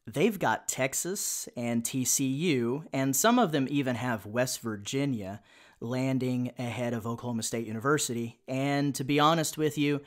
they've 0.08 0.40
got 0.40 0.66
Texas 0.66 1.48
and 1.56 1.84
TCU, 1.84 2.84
and 2.92 3.14
some 3.14 3.38
of 3.38 3.52
them 3.52 3.68
even 3.70 3.94
have 3.94 4.26
West 4.26 4.58
Virginia 4.60 5.40
landing 5.80 6.52
ahead 6.58 6.92
of 6.92 7.06
Oklahoma 7.06 7.42
State 7.42 7.66
University. 7.66 8.38
And 8.48 8.94
to 8.94 9.04
be 9.04 9.20
honest 9.20 9.56
with 9.58 9.78
you, 9.78 10.00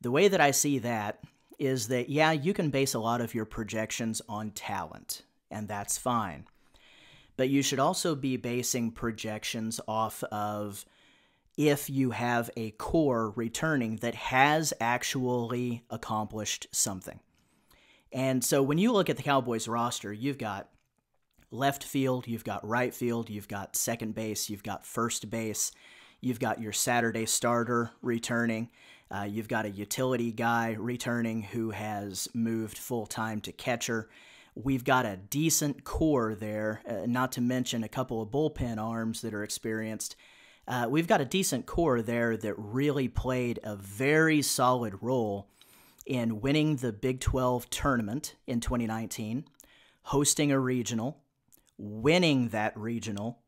the 0.00 0.10
way 0.10 0.28
that 0.28 0.40
I 0.40 0.50
see 0.50 0.78
that 0.80 1.20
is 1.58 1.88
that, 1.88 2.08
yeah, 2.08 2.32
you 2.32 2.52
can 2.52 2.70
base 2.70 2.94
a 2.94 2.98
lot 2.98 3.20
of 3.20 3.34
your 3.34 3.44
projections 3.44 4.20
on 4.28 4.50
talent, 4.50 5.22
and 5.50 5.68
that's 5.68 5.96
fine. 5.96 6.44
But 7.36 7.48
you 7.48 7.62
should 7.62 7.78
also 7.78 8.14
be 8.14 8.36
basing 8.36 8.90
projections 8.90 9.80
off 9.86 10.22
of 10.24 10.84
if 11.56 11.88
you 11.88 12.10
have 12.10 12.50
a 12.56 12.70
core 12.72 13.30
returning 13.30 13.96
that 13.96 14.14
has 14.14 14.72
actually 14.80 15.84
accomplished 15.90 16.66
something. 16.72 17.20
And 18.12 18.44
so 18.44 18.62
when 18.62 18.78
you 18.78 18.92
look 18.92 19.08
at 19.08 19.16
the 19.16 19.22
Cowboys 19.22 19.68
roster, 19.68 20.12
you've 20.12 20.38
got 20.38 20.68
left 21.52 21.84
field, 21.84 22.26
you've 22.26 22.44
got 22.44 22.66
right 22.66 22.94
field, 22.94 23.30
you've 23.30 23.48
got 23.48 23.76
second 23.76 24.14
base, 24.14 24.48
you've 24.48 24.62
got 24.62 24.86
first 24.86 25.30
base, 25.30 25.72
you've 26.20 26.40
got 26.40 26.60
your 26.60 26.72
Saturday 26.72 27.26
starter 27.26 27.90
returning, 28.00 28.70
uh, 29.10 29.24
you've 29.24 29.48
got 29.48 29.66
a 29.66 29.70
utility 29.70 30.32
guy 30.32 30.76
returning 30.78 31.42
who 31.42 31.70
has 31.70 32.28
moved 32.34 32.78
full 32.78 33.06
time 33.06 33.40
to 33.42 33.52
catcher. 33.52 34.08
We've 34.54 34.84
got 34.84 35.06
a 35.06 35.16
decent 35.16 35.84
core 35.84 36.34
there, 36.34 36.82
uh, 36.88 37.06
not 37.06 37.32
to 37.32 37.40
mention 37.40 37.84
a 37.84 37.88
couple 37.88 38.22
of 38.22 38.30
bullpen 38.30 38.78
arms 38.78 39.20
that 39.20 39.34
are 39.34 39.44
experienced. 39.44 40.16
Uh, 40.66 40.86
we've 40.88 41.06
got 41.06 41.20
a 41.20 41.24
decent 41.24 41.66
core 41.66 42.02
there 42.02 42.36
that 42.36 42.54
really 42.56 43.08
played 43.08 43.58
a 43.64 43.76
very 43.76 44.42
solid 44.42 44.94
role 45.02 45.48
in 46.06 46.40
winning 46.40 46.76
the 46.76 46.92
Big 46.92 47.20
12 47.20 47.68
tournament 47.70 48.36
in 48.46 48.60
2019, 48.60 49.44
hosting 50.04 50.52
a 50.52 50.58
regional, 50.58 51.21
winning 51.78 52.48
that 52.48 52.76
regional, 52.76 53.40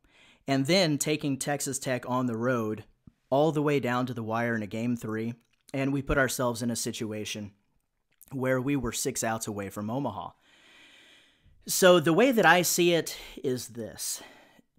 and 0.46 0.66
then 0.66 0.98
taking 0.98 1.36
Texas 1.36 1.78
Tech 1.78 2.08
on 2.08 2.26
the 2.26 2.36
road 2.36 2.84
all 3.30 3.52
the 3.52 3.62
way 3.62 3.80
down 3.80 4.06
to 4.06 4.14
the 4.14 4.22
wire 4.22 4.54
in 4.54 4.62
a 4.62 4.66
game 4.66 4.96
three. 4.96 5.34
And 5.72 5.92
we 5.92 6.02
put 6.02 6.18
ourselves 6.18 6.62
in 6.62 6.70
a 6.70 6.76
situation 6.76 7.52
where 8.30 8.60
we 8.60 8.76
were 8.76 8.92
six 8.92 9.24
outs 9.24 9.46
away 9.46 9.70
from 9.70 9.90
Omaha. 9.90 10.30
So 11.66 11.98
the 11.98 12.12
way 12.12 12.30
that 12.30 12.46
I 12.46 12.62
see 12.62 12.92
it 12.92 13.16
is 13.42 13.68
this 13.68 14.22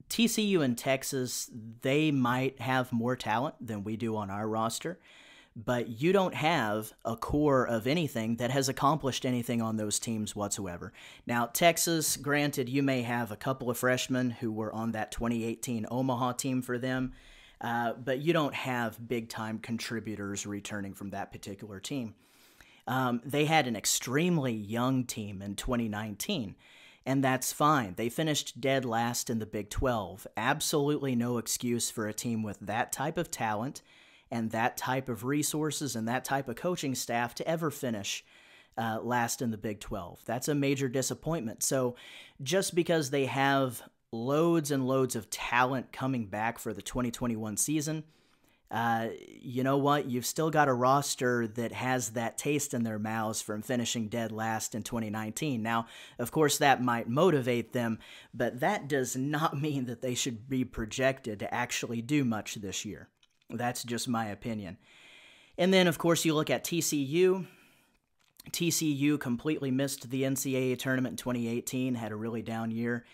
TCU 0.10 0.64
and 0.64 0.78
Texas, 0.78 1.50
they 1.82 2.12
might 2.12 2.62
have 2.62 2.94
more 2.94 3.16
talent 3.16 3.56
than 3.60 3.84
we 3.84 3.98
do 3.98 4.16
on 4.16 4.30
our 4.30 4.48
roster 4.48 5.00
but 5.56 6.02
you 6.02 6.12
don't 6.12 6.36
have 6.36 6.92
a 7.06 7.16
core 7.16 7.66
of 7.66 7.88
anything 7.88 8.36
that 8.38 8.52
has 8.52 8.68
accomplished 8.68 9.26
anything 9.26 9.62
on 9.62 9.78
those 9.78 10.00
teams 10.00 10.36
whatsoever. 10.36 10.92
Now, 11.26 11.46
Texas, 11.46 12.18
granted, 12.18 12.68
you 12.68 12.84
may 12.84 13.04
have 13.04 13.32
a 13.32 13.38
couple 13.38 13.70
of 13.70 13.78
freshmen 13.78 14.32
who 14.32 14.52
were 14.52 14.74
on 14.74 14.92
that 14.92 15.12
2018 15.12 15.86
Omaha 15.90 16.34
team 16.34 16.62
for 16.62 16.78
them, 16.78 17.14
uh, 17.62 17.94
but 17.94 18.20
you 18.20 18.34
don't 18.34 18.54
have 18.54 19.08
big 19.08 19.30
time 19.30 19.60
contributors 19.60 20.46
returning 20.46 20.94
from 20.94 21.12
that 21.12 21.32
particular 21.32 21.80
team. 21.80 22.16
Um, 22.88 23.22
they 23.24 23.46
had 23.46 23.66
an 23.66 23.76
extremely 23.76 24.54
young 24.54 25.06
team 25.06 25.42
in 25.42 25.56
2019 25.56 26.56
and 27.06 27.24
that's 27.24 27.54
fine. 27.54 27.94
They 27.96 28.10
finished 28.10 28.60
dead 28.60 28.84
last 28.84 29.30
in 29.30 29.38
the 29.38 29.46
Big 29.46 29.70
12. 29.70 30.26
Absolutely 30.36 31.16
no 31.16 31.38
excuse 31.38 31.92
for 31.92 32.08
a 32.08 32.14
team 32.14 32.42
with 32.42 32.60
that 32.62 32.92
type 32.92 33.18
of 33.18 33.30
talent 33.30 33.84
and 34.32 34.52
that 34.52 34.78
type 34.78 35.10
of 35.10 35.24
resources 35.24 35.96
and 35.96 36.08
that 36.08 36.26
type 36.26 36.50
of 36.50 36.56
coaching 36.56 36.96
staff 36.96 37.36
to 37.36 37.48
ever 37.48 37.72
finish 37.72 38.24
uh, 38.78 39.00
last 39.02 39.42
in 39.42 39.52
the 39.52 39.58
Big 39.58 39.80
12. 39.80 40.22
That's 40.26 40.48
a 40.48 40.56
major 40.56 40.90
disappointment. 40.90 41.64
So 41.64 41.96
just 42.42 42.76
because 42.76 43.10
they 43.10 43.26
have 43.26 43.82
loads 44.12 44.72
and 44.72 44.88
loads 44.88 45.16
of 45.16 45.30
talent 45.30 45.92
coming 45.92 46.28
back 46.28 46.60
for 46.60 46.74
the 46.74 46.82
2021 46.82 47.58
season, 47.58 48.04
uh, 48.72 49.10
you 49.42 49.64
know 49.64 49.78
what? 49.78 50.10
You've 50.10 50.26
still 50.26 50.50
got 50.50 50.68
a 50.68 50.74
roster 50.74 51.48
that 51.48 51.72
has 51.72 52.10
that 52.12 52.38
taste 52.38 52.74
in 52.74 52.84
their 52.84 52.98
mouths 52.98 53.42
from 53.42 53.62
finishing 53.62 54.08
dead 54.08 54.32
last 54.32 54.74
in 54.74 54.82
2019. 54.82 55.62
Now, 55.62 55.86
of 56.18 56.32
course, 56.32 56.58
that 56.58 56.82
might 56.82 57.08
motivate 57.08 57.74
them, 57.74 58.00
but 58.34 58.60
that 58.62 58.88
does 58.88 59.16
not 59.16 59.58
mean 59.62 59.86
that 59.86 60.02
they 60.02 60.16
should 60.16 60.50
be 60.50 60.66
projected 60.66 61.40
to 61.40 61.54
actually 61.54 62.02
do 62.02 62.26
much 62.26 62.56
this 62.56 62.84
year. 62.86 63.08
That's 63.50 63.84
just 63.84 64.08
my 64.08 64.28
opinion. 64.28 64.78
And 65.58 65.74
then, 65.74 65.88
of 65.88 65.98
course, 65.98 66.26
you 66.26 66.34
look 66.34 66.50
at 66.50 66.64
TCU. 66.64 67.46
TCU 68.52 69.20
completely 69.20 69.72
missed 69.72 70.10
the 70.10 70.24
NCAA 70.24 70.78
tournament 70.78 71.14
in 71.14 71.18
2018, 71.18 71.96
had 71.96 72.12
a 72.12 72.16
really 72.16 72.42
down 72.42 72.72
year. 72.72 73.06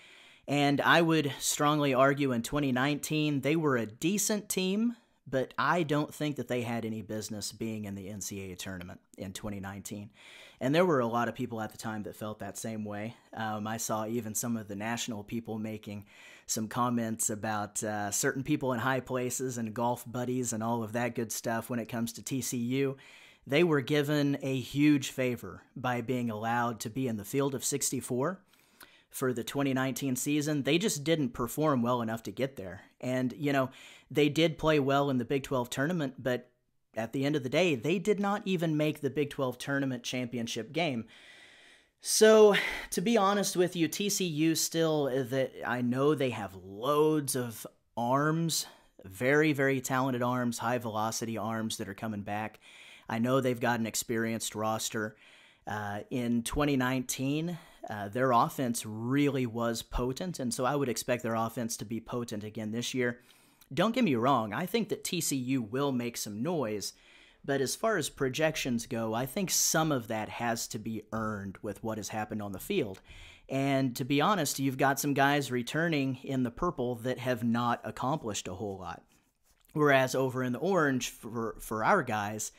And 0.47 0.81
I 0.81 1.01
would 1.01 1.31
strongly 1.39 1.93
argue 1.93 2.31
in 2.31 2.41
2019, 2.41 3.41
they 3.41 3.55
were 3.55 3.77
a 3.77 3.85
decent 3.85 4.49
team, 4.49 4.95
but 5.27 5.53
I 5.57 5.83
don't 5.83 6.13
think 6.13 6.35
that 6.37 6.47
they 6.47 6.63
had 6.63 6.83
any 6.83 7.01
business 7.01 7.51
being 7.51 7.85
in 7.85 7.95
the 7.95 8.07
NCAA 8.07 8.57
tournament 8.57 8.99
in 9.17 9.33
2019. 9.33 10.09
And 10.59 10.75
there 10.75 10.85
were 10.85 10.99
a 10.99 11.07
lot 11.07 11.27
of 11.27 11.35
people 11.35 11.61
at 11.61 11.71
the 11.71 11.77
time 11.77 12.03
that 12.03 12.15
felt 12.15 12.39
that 12.39 12.57
same 12.57 12.83
way. 12.83 13.15
Um, 13.33 13.65
I 13.65 13.77
saw 13.77 14.05
even 14.05 14.35
some 14.35 14.57
of 14.57 14.67
the 14.67 14.75
national 14.75 15.23
people 15.23 15.57
making 15.57 16.05
some 16.51 16.67
comments 16.67 17.29
about 17.29 17.81
uh, 17.81 18.11
certain 18.11 18.43
people 18.43 18.73
in 18.73 18.79
high 18.79 18.99
places 18.99 19.57
and 19.57 19.73
golf 19.73 20.03
buddies 20.05 20.51
and 20.51 20.61
all 20.61 20.83
of 20.83 20.91
that 20.91 21.15
good 21.15 21.31
stuff 21.31 21.69
when 21.69 21.79
it 21.79 21.87
comes 21.87 22.11
to 22.11 22.21
TCU. 22.21 22.95
They 23.47 23.63
were 23.63 23.81
given 23.81 24.37
a 24.41 24.59
huge 24.59 25.11
favor 25.11 25.63
by 25.75 26.01
being 26.01 26.29
allowed 26.29 26.81
to 26.81 26.89
be 26.89 27.07
in 27.07 27.15
the 27.15 27.23
field 27.23 27.55
of 27.55 27.63
64 27.63 28.39
for 29.09 29.33
the 29.33 29.43
2019 29.45 30.17
season. 30.17 30.63
They 30.63 30.77
just 30.77 31.05
didn't 31.05 31.29
perform 31.29 31.81
well 31.81 32.01
enough 32.01 32.23
to 32.23 32.31
get 32.31 32.57
there. 32.57 32.81
And, 32.99 33.33
you 33.37 33.53
know, 33.53 33.69
they 34.11 34.27
did 34.27 34.57
play 34.57 34.79
well 34.79 35.09
in 35.09 35.17
the 35.17 35.25
Big 35.25 35.43
12 35.43 35.69
tournament, 35.69 36.15
but 36.19 36.49
at 36.95 37.13
the 37.13 37.25
end 37.25 37.37
of 37.37 37.43
the 37.43 37.49
day, 37.49 37.75
they 37.75 37.97
did 37.97 38.19
not 38.19 38.41
even 38.43 38.75
make 38.75 38.99
the 38.99 39.09
Big 39.09 39.29
12 39.29 39.57
tournament 39.57 40.03
championship 40.03 40.73
game. 40.73 41.05
So, 42.03 42.55
to 42.89 43.01
be 43.01 43.15
honest 43.15 43.55
with 43.55 43.75
you, 43.75 43.87
TCU 43.87 44.57
still 44.57 45.05
that 45.05 45.51
I 45.65 45.81
know 45.81 46.15
they 46.15 46.31
have 46.31 46.55
loads 46.55 47.35
of 47.35 47.67
arms, 47.95 48.65
very 49.05 49.53
very 49.53 49.79
talented 49.81 50.23
arms, 50.23 50.57
high 50.57 50.79
velocity 50.79 51.37
arms 51.37 51.77
that 51.77 51.87
are 51.87 51.93
coming 51.93 52.21
back. 52.21 52.59
I 53.07 53.19
know 53.19 53.39
they've 53.39 53.59
got 53.59 53.79
an 53.79 53.85
experienced 53.85 54.55
roster. 54.55 55.15
Uh, 55.67 55.99
in 56.09 56.41
2019, 56.41 57.59
uh, 57.87 58.07
their 58.09 58.31
offense 58.31 58.83
really 58.83 59.45
was 59.45 59.83
potent, 59.83 60.39
and 60.39 60.51
so 60.51 60.65
I 60.65 60.75
would 60.75 60.89
expect 60.89 61.21
their 61.21 61.35
offense 61.35 61.77
to 61.77 61.85
be 61.85 61.99
potent 61.99 62.43
again 62.43 62.71
this 62.71 62.95
year. 62.95 63.19
Don't 63.71 63.93
get 63.93 64.03
me 64.03 64.15
wrong, 64.15 64.53
I 64.53 64.65
think 64.65 64.89
that 64.89 65.03
TCU 65.03 65.69
will 65.69 65.91
make 65.91 66.17
some 66.17 66.41
noise 66.41 66.93
but 67.43 67.61
as 67.61 67.75
far 67.75 67.97
as 67.97 68.09
projections 68.09 68.85
go, 68.85 69.13
I 69.13 69.25
think 69.25 69.49
some 69.49 69.91
of 69.91 70.07
that 70.07 70.29
has 70.29 70.67
to 70.69 70.79
be 70.79 71.03
earned 71.11 71.57
with 71.61 71.83
what 71.83 71.97
has 71.97 72.09
happened 72.09 72.41
on 72.41 72.51
the 72.51 72.59
field. 72.59 73.01
And 73.49 73.95
to 73.97 74.05
be 74.05 74.21
honest, 74.21 74.59
you've 74.59 74.77
got 74.77 74.99
some 74.99 75.13
guys 75.13 75.51
returning 75.51 76.19
in 76.23 76.43
the 76.43 76.51
purple 76.51 76.95
that 76.95 77.19
have 77.19 77.43
not 77.43 77.81
accomplished 77.83 78.47
a 78.47 78.53
whole 78.53 78.77
lot. 78.77 79.03
Whereas 79.73 80.15
over 80.15 80.43
in 80.43 80.53
the 80.53 80.59
orange, 80.59 81.09
for, 81.09 81.55
for 81.59 81.83
our 81.83 82.03
guys, 82.03 82.51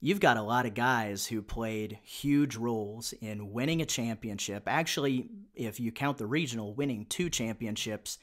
you've 0.00 0.20
got 0.20 0.36
a 0.36 0.42
lot 0.42 0.66
of 0.66 0.74
guys 0.74 1.26
who 1.26 1.40
played 1.40 1.98
huge 2.02 2.56
roles 2.56 3.12
in 3.20 3.52
winning 3.52 3.80
a 3.80 3.86
championship. 3.86 4.64
Actually, 4.66 5.28
if 5.54 5.78
you 5.78 5.92
count 5.92 6.18
the 6.18 6.26
regional, 6.26 6.74
winning 6.74 7.06
two 7.06 7.30
championships 7.30 8.18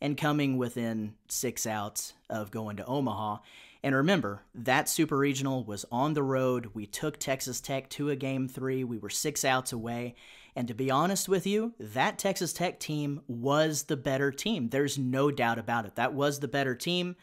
and 0.00 0.16
coming 0.16 0.56
within 0.56 1.14
six 1.28 1.66
outs 1.66 2.14
of 2.28 2.50
going 2.50 2.76
to 2.76 2.86
Omaha. 2.86 3.38
And 3.82 3.94
remember, 3.94 4.42
that 4.54 4.88
super 4.88 5.16
regional 5.16 5.64
was 5.64 5.86
on 5.90 6.12
the 6.14 6.22
road. 6.22 6.70
We 6.74 6.86
took 6.86 7.18
Texas 7.18 7.60
Tech 7.60 7.88
to 7.90 8.10
a 8.10 8.16
game 8.16 8.46
three. 8.46 8.84
We 8.84 8.98
were 8.98 9.08
six 9.08 9.44
outs 9.44 9.72
away. 9.72 10.14
And 10.54 10.68
to 10.68 10.74
be 10.74 10.90
honest 10.90 11.28
with 11.28 11.46
you, 11.46 11.72
that 11.78 12.18
Texas 12.18 12.52
Tech 12.52 12.78
team 12.78 13.22
was 13.26 13.84
the 13.84 13.96
better 13.96 14.30
team. 14.32 14.68
There's 14.68 14.98
no 14.98 15.30
doubt 15.30 15.58
about 15.58 15.86
it. 15.86 15.96
That 15.96 16.12
was 16.12 16.40
the 16.40 16.48
better 16.48 16.74
team. 16.74 17.16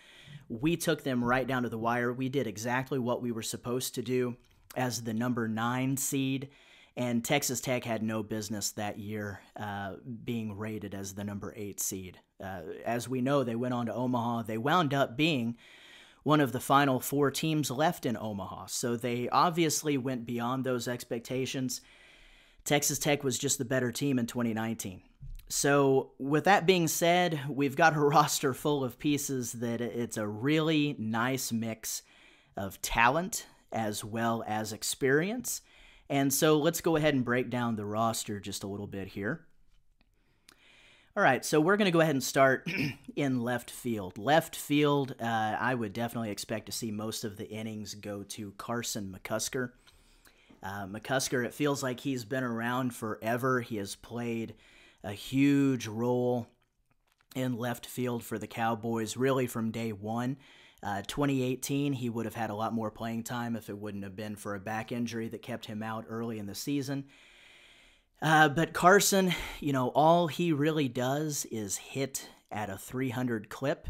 We 0.50 0.78
took 0.78 1.04
them 1.04 1.24
right 1.24 1.46
down 1.46 1.64
to 1.64 1.70
the 1.70 1.78
wire. 1.78 2.12
We 2.12 2.30
did 2.30 2.48
exactly 2.48 2.98
what 2.98 3.22
we 3.22 3.32
were 3.32 3.44
supposed 3.44 3.94
to 3.96 4.02
do. 4.02 4.38
as 4.78 5.02
the 5.02 5.14
number 5.14 5.48
nine 5.48 5.98
seed. 5.98 6.50
And 6.96 7.24
Texas 7.24 7.62
Tech 7.62 7.84
had 7.84 8.02
no 8.02 8.24
business 8.24 8.72
that 8.72 8.98
year 8.98 9.42
uh, 9.56 9.96
being 10.24 10.58
rated 10.58 10.96
as 10.96 11.14
the 11.14 11.24
number 11.24 11.54
eight 11.56 11.80
seed. 11.80 12.20
Uh, 12.44 12.62
as 12.86 13.08
we 13.08 13.22
know, 13.22 13.44
they 13.44 13.56
went 13.56 13.74
on 13.74 13.86
to 13.88 13.94
Omaha. 13.94 14.44
They 14.44 14.58
wound 14.58 14.94
up 14.94 15.16
being 15.16 15.58
one 16.28 16.42
of 16.42 16.52
the 16.52 16.60
final 16.60 17.00
four 17.00 17.32
teams 17.32 17.72
left 17.72 18.06
in 18.06 18.18
Omaha. 18.18 18.66
So 18.66 18.98
they 18.98 19.30
obviously 19.30 19.98
went 19.98 20.26
beyond 20.26 20.66
those 20.66 20.86
expectations. 20.86 21.80
Texas 22.66 23.00
Tech 23.00 23.24
was 23.24 23.40
just 23.40 23.58
the 23.58 23.64
better 23.64 23.94
team 23.94 24.20
in 24.20 24.26
2019. 24.26 25.04
So, 25.48 26.12
with 26.20 26.44
that 26.44 26.66
being 26.66 26.90
said, 26.90 27.40
we've 27.48 27.78
got 27.78 27.96
a 27.96 28.00
roster 28.02 28.54
full 28.54 28.84
of 28.84 29.00
pieces 29.00 29.54
that 29.54 29.80
it's 29.80 30.18
a 30.18 30.28
really 30.28 30.98
nice 31.00 31.54
mix 31.54 32.02
of 32.58 32.82
talent 32.82 33.46
as 33.72 34.04
well 34.04 34.44
as 34.46 34.74
experience. 34.74 35.62
And 36.10 36.34
so 36.34 36.58
let's 36.58 36.82
go 36.82 36.98
ahead 36.98 37.14
and 37.14 37.24
break 37.24 37.50
down 37.50 37.78
the 37.78 37.86
roster 37.86 38.42
just 38.42 38.66
a 38.66 38.68
little 38.68 38.86
bit 38.86 39.08
here. 39.08 39.47
All 41.18 41.24
right, 41.24 41.44
so 41.44 41.60
we're 41.60 41.78
going 41.78 41.86
to 41.86 41.92
go 41.92 42.02
ahead 42.02 42.14
and 42.14 42.24
start 42.24 42.70
in 43.16 43.42
left 43.42 43.72
field. 43.72 44.20
Left 44.20 44.56
field, 44.56 45.16
uh, 45.20 45.56
I 45.60 45.74
would 45.74 45.92
definitely 45.92 46.30
expect 46.30 46.68
to 46.68 46.72
see 46.72 46.92
most 46.92 47.24
of 47.24 47.38
the 47.38 47.50
innings 47.50 47.96
go 47.96 48.22
to 48.22 48.52
Carson 48.60 49.18
McCusker. 49.18 49.72
Uh, 50.62 50.86
McCusker, 50.86 51.44
it 51.44 51.56
feels 51.56 51.82
like 51.82 52.02
he's 52.02 52.24
been 52.24 52.44
around 52.44 52.94
forever. 52.94 53.62
He 53.62 53.78
has 53.78 53.96
played 53.96 54.54
a 55.04 55.12
huge 55.12 55.88
role 55.88 56.46
in 57.36 57.58
left 57.58 57.88
field 57.88 58.24
for 58.24 58.38
the 58.38 58.46
Cowboys, 58.46 59.18
really 59.18 59.48
from 59.48 59.72
day 59.72 59.94
one. 59.94 60.38
Uh, 60.84 61.02
2018, 61.08 61.94
he 61.94 62.12
would 62.12 62.26
have 62.26 62.36
had 62.36 62.52
a 62.52 62.56
lot 62.56 62.76
more 62.76 62.92
playing 62.92 63.24
time 63.24 63.56
if 63.56 63.72
it 63.72 63.80
wouldn't 63.80 64.04
have 64.04 64.16
been 64.16 64.36
for 64.36 64.54
a 64.54 64.60
back 64.60 64.92
injury 64.92 65.28
that 65.30 65.42
kept 65.42 65.66
him 65.66 65.82
out 65.82 66.06
early 66.08 66.38
in 66.38 66.46
the 66.46 66.54
season. 66.54 67.06
Uh, 68.22 68.50
but 68.50 68.74
Carson, 68.74 69.34
you 69.60 69.74
know, 69.74 69.90
all 69.90 70.28
he 70.28 70.52
really 70.52 70.88
does 70.88 71.46
is 71.52 71.78
hit 71.78 72.28
at 72.52 72.70
a 72.70 72.78
300 72.78 73.50
clip. 73.50 73.88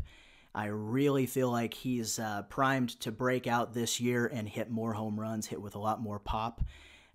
I 0.53 0.65
really 0.65 1.25
feel 1.27 1.51
like 1.51 1.73
he's 1.73 2.19
uh, 2.19 2.41
primed 2.49 2.99
to 3.01 3.11
break 3.11 3.47
out 3.47 3.73
this 3.73 4.01
year 4.01 4.25
and 4.25 4.49
hit 4.49 4.69
more 4.69 4.93
home 4.93 5.19
runs, 5.19 5.47
hit 5.47 5.61
with 5.61 5.75
a 5.75 5.79
lot 5.79 6.01
more 6.01 6.19
pop. 6.19 6.61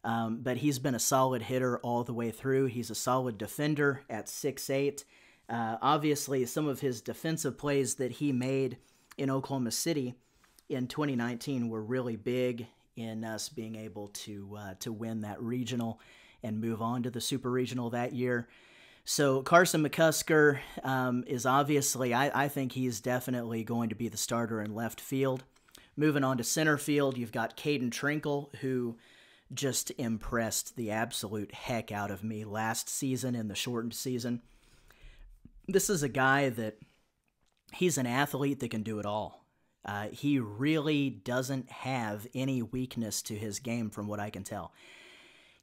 Um, 0.04 0.40
but 0.42 0.56
he's 0.56 0.78
been 0.78 0.94
a 0.94 1.00
solid 1.00 1.42
hitter 1.42 1.78
all 1.78 2.02
the 2.02 2.14
way 2.14 2.30
through. 2.30 2.66
He's 2.66 2.90
a 2.90 2.94
solid 2.94 3.38
defender 3.38 4.02
at 4.08 4.26
6'8. 4.26 5.04
Uh, 5.48 5.76
obviously, 5.82 6.46
some 6.46 6.66
of 6.66 6.80
his 6.80 7.00
defensive 7.00 7.58
plays 7.58 7.96
that 7.96 8.12
he 8.12 8.32
made 8.32 8.78
in 9.18 9.30
Oklahoma 9.30 9.70
City 9.70 10.14
in 10.68 10.86
2019 10.86 11.68
were 11.68 11.82
really 11.82 12.16
big 12.16 12.66
in 12.96 13.24
us 13.24 13.48
being 13.48 13.74
able 13.76 14.08
to 14.08 14.56
uh, 14.58 14.74
to 14.80 14.92
win 14.92 15.22
that 15.22 15.40
regional 15.42 16.00
and 16.42 16.60
move 16.60 16.82
on 16.82 17.02
to 17.02 17.10
the 17.10 17.20
super 17.20 17.50
regional 17.50 17.90
that 17.90 18.12
year. 18.12 18.48
So 19.04 19.42
Carson 19.42 19.82
McCusker 19.82 20.60
um, 20.84 21.24
is 21.26 21.44
obviously, 21.44 22.14
I, 22.14 22.44
I 22.44 22.48
think 22.48 22.72
he's 22.72 23.00
definitely 23.00 23.64
going 23.64 23.88
to 23.88 23.96
be 23.96 24.08
the 24.08 24.16
starter 24.16 24.60
in 24.60 24.74
left 24.74 25.00
field. 25.00 25.44
Moving 25.96 26.24
on 26.24 26.38
to 26.38 26.44
center 26.44 26.78
field, 26.78 27.18
you've 27.18 27.32
got 27.32 27.56
Caden 27.56 27.90
Trenkle, 27.90 28.54
who 28.56 28.96
just 29.52 29.90
impressed 29.98 30.76
the 30.76 30.90
absolute 30.90 31.52
heck 31.52 31.92
out 31.92 32.10
of 32.10 32.24
me 32.24 32.44
last 32.44 32.88
season 32.88 33.34
in 33.34 33.48
the 33.48 33.54
shortened 33.54 33.94
season. 33.94 34.40
This 35.68 35.90
is 35.90 36.02
a 36.02 36.08
guy 36.08 36.48
that 36.48 36.78
he's 37.74 37.98
an 37.98 38.06
athlete 38.06 38.60
that 38.60 38.70
can 38.70 38.82
do 38.82 38.98
it 38.98 39.06
all. 39.06 39.44
Uh, 39.84 40.08
he 40.12 40.38
really 40.38 41.10
doesn't 41.10 41.70
have 41.70 42.26
any 42.34 42.62
weakness 42.62 43.20
to 43.22 43.34
his 43.34 43.58
game, 43.58 43.90
from 43.90 44.06
what 44.06 44.20
I 44.20 44.30
can 44.30 44.44
tell. 44.44 44.72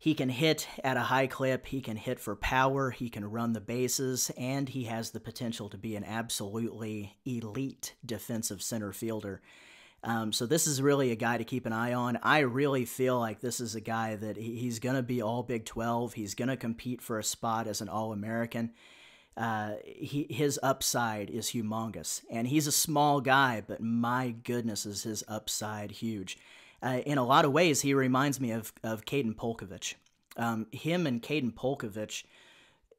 He 0.02 0.14
can 0.14 0.30
hit 0.30 0.66
at 0.82 0.96
a 0.96 1.02
high 1.02 1.28
clip, 1.28 1.66
he 1.66 1.82
can 1.82 1.98
hit 1.98 2.22
for 2.22 2.34
power, 2.34 2.90
he 2.90 3.10
can 3.10 3.30
run 3.30 3.52
the 3.52 3.60
bases, 3.60 4.32
and 4.38 4.70
he 4.70 4.86
has 4.86 5.12
the 5.12 5.20
potential 5.20 5.68
to 5.70 5.78
be 5.78 5.98
an 5.98 6.06
absolutely 6.06 7.18
elite 7.26 7.96
defensive 8.06 8.62
center 8.62 8.94
fielder. 8.94 9.42
Um, 10.02 10.32
so 10.32 10.46
this 10.46 10.68
is 10.68 10.82
really 10.82 11.12
a 11.12 11.18
guy 11.18 11.38
to 11.38 11.44
keep 11.44 11.66
an 11.66 11.74
eye 11.74 11.92
on. 11.92 12.18
I 12.24 12.40
really 12.40 12.86
feel 12.86 13.20
like 13.20 13.42
this 13.42 13.60
is 13.60 13.76
a 13.76 13.82
guy 13.82 14.16
that 14.16 14.38
he's 14.38 14.80
going 14.80 14.96
to 14.96 15.04
be 15.04 15.22
all 15.22 15.44
Big 15.44 15.66
12. 15.66 16.14
He's 16.14 16.34
going 16.34 16.48
to 16.48 16.56
compete 16.56 17.02
for 17.02 17.20
a 17.20 17.24
spot 17.24 17.68
as 17.68 17.82
an 17.82 17.90
All 17.90 18.14
American. 18.14 18.72
Uh, 19.36 19.74
he, 19.84 20.28
his 20.30 20.58
upside 20.64 21.30
is 21.30 21.48
humongous, 21.50 22.22
and 22.32 22.48
he's 22.48 22.68
a 22.68 22.72
small 22.72 23.20
guy, 23.20 23.62
but 23.68 23.82
my 23.82 24.30
goodness, 24.30 24.86
is 24.86 25.04
his 25.04 25.26
upside 25.28 25.92
huge 25.92 26.38
uh, 26.82 27.02
in 27.06 27.18
a 27.18 27.26
lot 27.26 27.46
of 27.46 27.52
ways, 27.52 27.82
he 27.82 27.94
reminds 27.94 28.40
me 28.40 28.52
of 28.52 28.74
of 28.84 29.06
Caden 29.06 29.36
Polcovich. 29.36 29.96
Um, 30.38 30.68
him 30.72 31.06
and 31.06 31.22
Caden 31.22 31.54
Polcovich, 31.54 32.24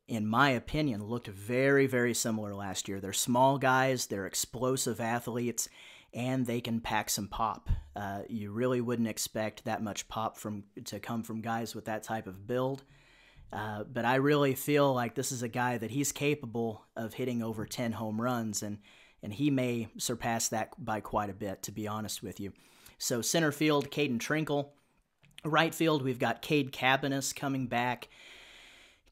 in 0.09 0.27
my 0.27 0.51
opinion, 0.51 1.05
looked 1.05 1.29
very 1.29 1.87
very 1.87 2.14
similar 2.14 2.55
last 2.55 2.88
year. 2.88 3.01
They're 3.01 3.12
small 3.12 3.59
guys, 3.59 4.07
they're 4.07 4.27
explosive 4.27 5.01
athletes, 5.01 5.69
and 6.12 6.47
they 6.47 6.61
can 6.61 6.81
pack 6.81 7.11
some 7.11 7.29
pop. 7.29 7.69
Uh, 7.95 8.23
you 8.29 8.51
really 8.51 8.81
wouldn't 8.81 9.09
expect 9.09 9.64
that 9.64 9.83
much 9.83 10.09
pop 10.09 10.37
from 10.37 10.64
to 10.85 10.99
come 10.99 11.23
from 11.23 11.40
guys 11.40 11.75
with 11.75 11.87
that 11.87 12.03
type 12.03 12.27
of 12.27 12.47
build. 12.47 12.83
Uh, 13.53 13.85
but 13.85 14.05
I 14.05 14.16
really 14.16 14.55
feel 14.55 14.95
like 14.95 15.14
this 15.14 15.33
is 15.33 15.43
a 15.43 15.49
guy 15.49 15.77
that 15.79 15.90
he's 15.90 16.12
capable 16.12 16.85
of 16.97 17.14
hitting 17.14 17.43
over 17.43 17.66
10 17.66 17.93
home 17.93 18.21
runs, 18.21 18.62
and, 18.62 18.79
and 19.23 19.33
he 19.33 19.51
may 19.51 19.88
surpass 19.99 20.49
that 20.49 20.73
by 20.83 21.01
quite 21.01 21.31
a 21.31 21.35
bit, 21.35 21.62
to 21.64 21.73
be 21.73 21.88
honest 21.88 22.23
with 22.23 22.38
you. 22.38 22.53
So 23.00 23.22
center 23.22 23.50
field, 23.50 23.90
Caden 23.90 24.18
Trenkle. 24.18 24.68
Right 25.42 25.74
field, 25.74 26.02
we've 26.02 26.18
got 26.18 26.42
Cade 26.42 26.70
Cabbiness 26.70 27.34
coming 27.34 27.66
back. 27.66 28.08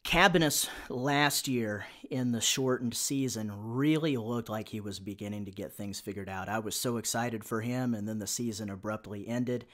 Cabbiness 0.04 0.68
last 0.90 1.48
year 1.48 1.86
in 2.10 2.32
the 2.32 2.40
shortened 2.42 2.94
season 2.94 3.50
really 3.54 4.18
looked 4.18 4.50
like 4.50 4.68
he 4.68 4.80
was 4.80 5.00
beginning 5.00 5.46
to 5.46 5.50
get 5.50 5.72
things 5.72 6.00
figured 6.00 6.28
out. 6.28 6.50
I 6.50 6.58
was 6.58 6.76
so 6.76 6.98
excited 6.98 7.44
for 7.44 7.62
him, 7.62 7.94
and 7.94 8.06
then 8.06 8.18
the 8.18 8.26
season 8.26 8.68
abruptly 8.68 9.26
ended. 9.26 9.64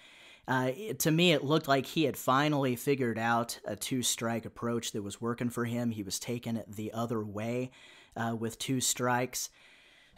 Uh, 0.46 0.70
it, 0.76 1.00
to 1.00 1.10
me, 1.10 1.32
it 1.32 1.42
looked 1.42 1.66
like 1.66 1.84
he 1.84 2.04
had 2.04 2.16
finally 2.16 2.76
figured 2.76 3.18
out 3.18 3.58
a 3.66 3.74
two 3.74 4.02
strike 4.02 4.44
approach 4.44 4.92
that 4.92 5.02
was 5.02 5.20
working 5.20 5.50
for 5.50 5.64
him. 5.64 5.90
He 5.90 6.04
was 6.04 6.20
taking 6.20 6.56
it 6.56 6.70
the 6.70 6.92
other 6.92 7.24
way 7.24 7.72
uh, 8.16 8.36
with 8.38 8.60
two 8.60 8.80
strikes. 8.80 9.50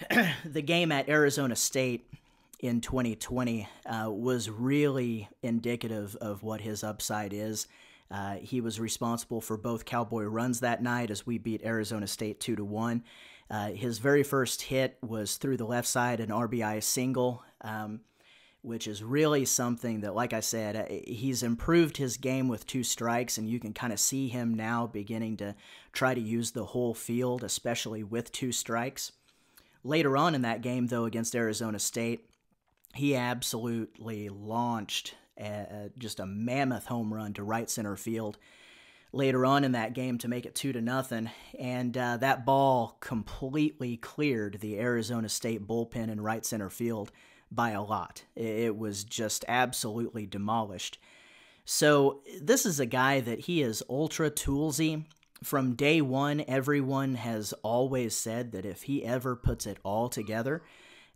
the 0.44 0.60
game 0.60 0.92
at 0.92 1.08
Arizona 1.08 1.56
State 1.56 2.10
in 2.60 2.80
2020 2.80 3.68
uh, 3.86 4.10
was 4.10 4.48
really 4.48 5.28
indicative 5.42 6.16
of 6.20 6.42
what 6.42 6.60
his 6.60 6.82
upside 6.82 7.32
is. 7.32 7.66
Uh, 8.10 8.36
he 8.36 8.60
was 8.60 8.78
responsible 8.78 9.40
for 9.40 9.56
both 9.56 9.84
Cowboy 9.84 10.24
runs 10.24 10.60
that 10.60 10.82
night 10.82 11.10
as 11.10 11.26
we 11.26 11.38
beat 11.38 11.64
Arizona 11.64 12.06
State 12.06 12.40
two 12.40 12.56
to 12.56 12.64
one. 12.64 13.02
Uh, 13.50 13.70
his 13.70 13.98
very 13.98 14.22
first 14.22 14.62
hit 14.62 14.98
was 15.02 15.36
through 15.36 15.56
the 15.56 15.66
left 15.66 15.86
side, 15.86 16.20
an 16.20 16.30
RBI 16.30 16.82
single, 16.82 17.44
um, 17.60 18.00
which 18.62 18.88
is 18.88 19.04
really 19.04 19.44
something 19.44 20.00
that, 20.00 20.14
like 20.14 20.32
I 20.32 20.40
said, 20.40 20.76
uh, 20.76 20.84
he's 21.06 21.42
improved 21.42 21.96
his 21.96 22.16
game 22.16 22.48
with 22.48 22.66
two 22.66 22.82
strikes, 22.82 23.38
and 23.38 23.48
you 23.48 23.60
can 23.60 23.72
kind 23.72 23.92
of 23.92 24.00
see 24.00 24.28
him 24.28 24.54
now 24.54 24.86
beginning 24.86 25.36
to 25.38 25.54
try 25.92 26.14
to 26.14 26.20
use 26.20 26.50
the 26.52 26.64
whole 26.64 26.94
field, 26.94 27.44
especially 27.44 28.02
with 28.02 28.32
two 28.32 28.50
strikes. 28.50 29.12
Later 29.84 30.16
on 30.16 30.34
in 30.34 30.42
that 30.42 30.62
game, 30.62 30.88
though, 30.88 31.04
against 31.04 31.36
Arizona 31.36 31.78
State, 31.78 32.28
he 32.96 33.14
absolutely 33.14 34.28
launched 34.28 35.14
a, 35.38 35.90
just 35.98 36.20
a 36.20 36.26
mammoth 36.26 36.86
home 36.86 37.12
run 37.12 37.32
to 37.34 37.42
right 37.42 37.68
center 37.68 37.96
field 37.96 38.38
later 39.12 39.46
on 39.46 39.64
in 39.64 39.72
that 39.72 39.94
game 39.94 40.18
to 40.18 40.28
make 40.28 40.46
it 40.46 40.54
two 40.54 40.72
to 40.72 40.80
nothing, 40.80 41.30
and 41.58 41.96
uh, 41.96 42.16
that 42.18 42.44
ball 42.44 42.96
completely 43.00 43.96
cleared 43.96 44.58
the 44.60 44.78
Arizona 44.78 45.28
State 45.28 45.66
bullpen 45.66 46.10
in 46.10 46.20
right 46.20 46.44
center 46.44 46.68
field 46.68 47.12
by 47.50 47.70
a 47.70 47.82
lot. 47.82 48.24
It 48.34 48.76
was 48.76 49.04
just 49.04 49.44
absolutely 49.48 50.26
demolished. 50.26 50.98
So 51.64 52.20
this 52.40 52.66
is 52.66 52.78
a 52.78 52.86
guy 52.86 53.20
that 53.20 53.40
he 53.40 53.62
is 53.62 53.82
ultra 53.88 54.30
toolsy. 54.30 55.04
From 55.42 55.74
day 55.74 56.00
one, 56.00 56.44
everyone 56.46 57.14
has 57.14 57.52
always 57.62 58.14
said 58.14 58.52
that 58.52 58.64
if 58.64 58.84
he 58.84 59.04
ever 59.04 59.36
puts 59.36 59.66
it 59.66 59.78
all 59.82 60.08
together, 60.08 60.62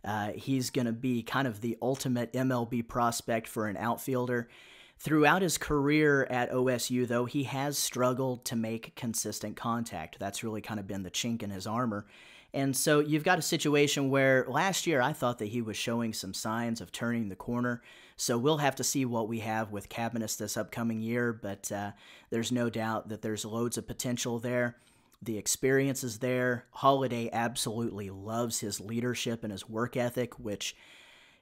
uh, 0.03 0.31
he's 0.31 0.69
going 0.69 0.87
to 0.87 0.91
be 0.91 1.23
kind 1.23 1.47
of 1.47 1.61
the 1.61 1.77
ultimate 1.81 2.33
MLB 2.33 2.87
prospect 2.87 3.47
for 3.47 3.67
an 3.67 3.77
outfielder. 3.77 4.49
Throughout 4.97 5.41
his 5.41 5.57
career 5.57 6.27
at 6.29 6.51
OSU, 6.51 7.07
though, 7.07 7.25
he 7.25 7.43
has 7.43 7.77
struggled 7.77 8.45
to 8.45 8.55
make 8.55 8.95
consistent 8.95 9.55
contact. 9.55 10.19
That's 10.19 10.43
really 10.43 10.61
kind 10.61 10.79
of 10.79 10.87
been 10.87 11.03
the 11.03 11.09
chink 11.11 11.41
in 11.41 11.49
his 11.49 11.65
armor. 11.65 12.05
And 12.53 12.75
so 12.75 12.99
you've 12.99 13.23
got 13.23 13.39
a 13.39 13.43
situation 13.43 14.09
where 14.09 14.45
last 14.47 14.85
year 14.85 15.01
I 15.01 15.13
thought 15.13 15.39
that 15.39 15.47
he 15.47 15.61
was 15.61 15.77
showing 15.77 16.13
some 16.13 16.33
signs 16.33 16.81
of 16.81 16.91
turning 16.91 17.29
the 17.29 17.35
corner. 17.35 17.81
So 18.17 18.37
we'll 18.37 18.57
have 18.57 18.75
to 18.75 18.83
see 18.83 19.05
what 19.05 19.27
we 19.27 19.39
have 19.39 19.71
with 19.71 19.89
Cabbiness 19.89 20.37
this 20.37 20.57
upcoming 20.57 21.01
year, 21.01 21.33
but 21.33 21.71
uh, 21.71 21.91
there's 22.29 22.51
no 22.51 22.69
doubt 22.69 23.09
that 23.09 23.21
there's 23.21 23.45
loads 23.45 23.77
of 23.77 23.87
potential 23.87 24.37
there. 24.37 24.75
The 25.21 25.37
experience 25.37 26.03
is 26.03 26.19
there. 26.19 26.65
Holliday 26.71 27.29
absolutely 27.31 28.09
loves 28.09 28.59
his 28.59 28.79
leadership 28.79 29.43
and 29.43 29.51
his 29.51 29.69
work 29.69 29.95
ethic, 29.95 30.39
which 30.39 30.75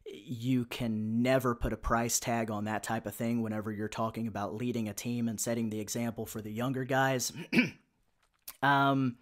you 0.06 0.66
can 0.66 1.22
never 1.22 1.56
put 1.56 1.74
a 1.74 1.78
price 1.78 2.20
tag 2.20 2.52
on 2.52 2.66
that 2.66 2.84
type 2.84 3.06
of 3.06 3.16
thing 3.16 3.42
whenever 3.42 3.72
you're 3.72 3.88
talking 3.88 4.28
about 4.28 4.56
leading 4.56 4.90
a 4.90 4.94
team 4.94 5.28
and 5.28 5.40
setting 5.40 5.70
the 5.70 5.80
example 5.80 6.26
for 6.26 6.42
the 6.42 6.52
younger 6.52 6.84
guys. 6.84 7.32
um, 8.64 9.18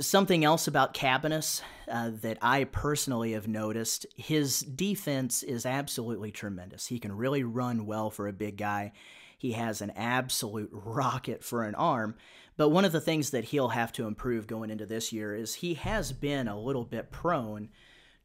something 0.00 0.44
else 0.44 0.66
about 0.66 0.94
Cabbiness 0.94 1.62
uh, 1.90 2.10
that 2.22 2.38
I 2.42 2.64
personally 2.64 3.32
have 3.32 3.48
noticed 3.48 4.06
his 4.14 4.60
defense 4.60 5.42
is 5.42 5.66
absolutely 5.66 6.30
tremendous. 6.30 6.86
He 6.86 6.98
can 6.98 7.16
really 7.16 7.44
run 7.44 7.86
well 7.86 8.10
for 8.10 8.28
a 8.28 8.32
big 8.32 8.56
guy. 8.56 8.92
He 9.38 9.52
has 9.52 9.80
an 9.80 9.92
absolute 9.92 10.70
rocket 10.72 11.42
for 11.42 11.62
an 11.62 11.76
arm. 11.76 12.16
But 12.56 12.70
one 12.70 12.84
of 12.84 12.92
the 12.92 13.00
things 13.00 13.30
that 13.30 13.44
he'll 13.44 13.68
have 13.68 13.92
to 13.92 14.06
improve 14.06 14.48
going 14.48 14.68
into 14.68 14.84
this 14.84 15.12
year 15.12 15.34
is 15.34 15.54
he 15.54 15.74
has 15.74 16.12
been 16.12 16.48
a 16.48 16.60
little 16.60 16.84
bit 16.84 17.12
prone 17.12 17.68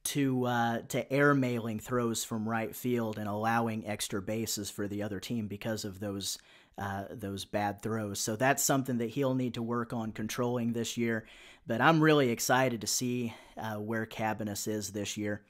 to 0.06 0.46
uh, 0.46 0.80
to 0.90 1.06
airmailing 1.06 1.80
throws 1.80 2.24
from 2.26 2.50
right 2.50 2.76
field 2.76 3.18
and 3.18 3.30
allowing 3.30 3.88
extra 3.88 4.22
bases 4.22 4.70
for 4.70 4.88
the 4.88 5.04
other 5.04 5.20
team 5.20 5.48
because 5.48 5.86
of 5.86 6.00
those 6.00 6.40
uh, 6.78 7.04
those 7.12 7.46
bad 7.46 7.82
throws. 7.82 8.20
So 8.20 8.36
that's 8.36 8.64
something 8.64 8.98
that 8.98 9.12
he'll 9.12 9.36
need 9.36 9.54
to 9.54 9.62
work 9.62 9.94
on 9.94 10.12
controlling 10.12 10.74
this 10.74 10.98
year. 10.98 11.26
But 11.68 11.80
I'm 11.80 12.02
really 12.02 12.30
excited 12.30 12.82
to 12.82 12.88
see 12.88 13.34
uh, 13.56 13.76
where 13.76 14.06
Cabbiness 14.06 14.68
is 14.68 14.92
this 14.92 15.16
year. 15.16 15.44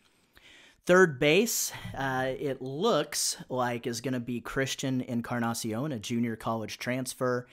Third 0.86 1.18
base, 1.18 1.72
uh, 1.98 2.34
it 2.38 2.62
looks 2.62 3.38
like 3.48 3.88
is 3.88 4.02
going 4.02 4.16
to 4.16 4.20
be 4.20 4.42
Christian 4.42 5.00
Encarnacion, 5.00 5.94
a 5.94 6.00
junior 6.00 6.36
college 6.36 6.78
transfer. 6.78 7.48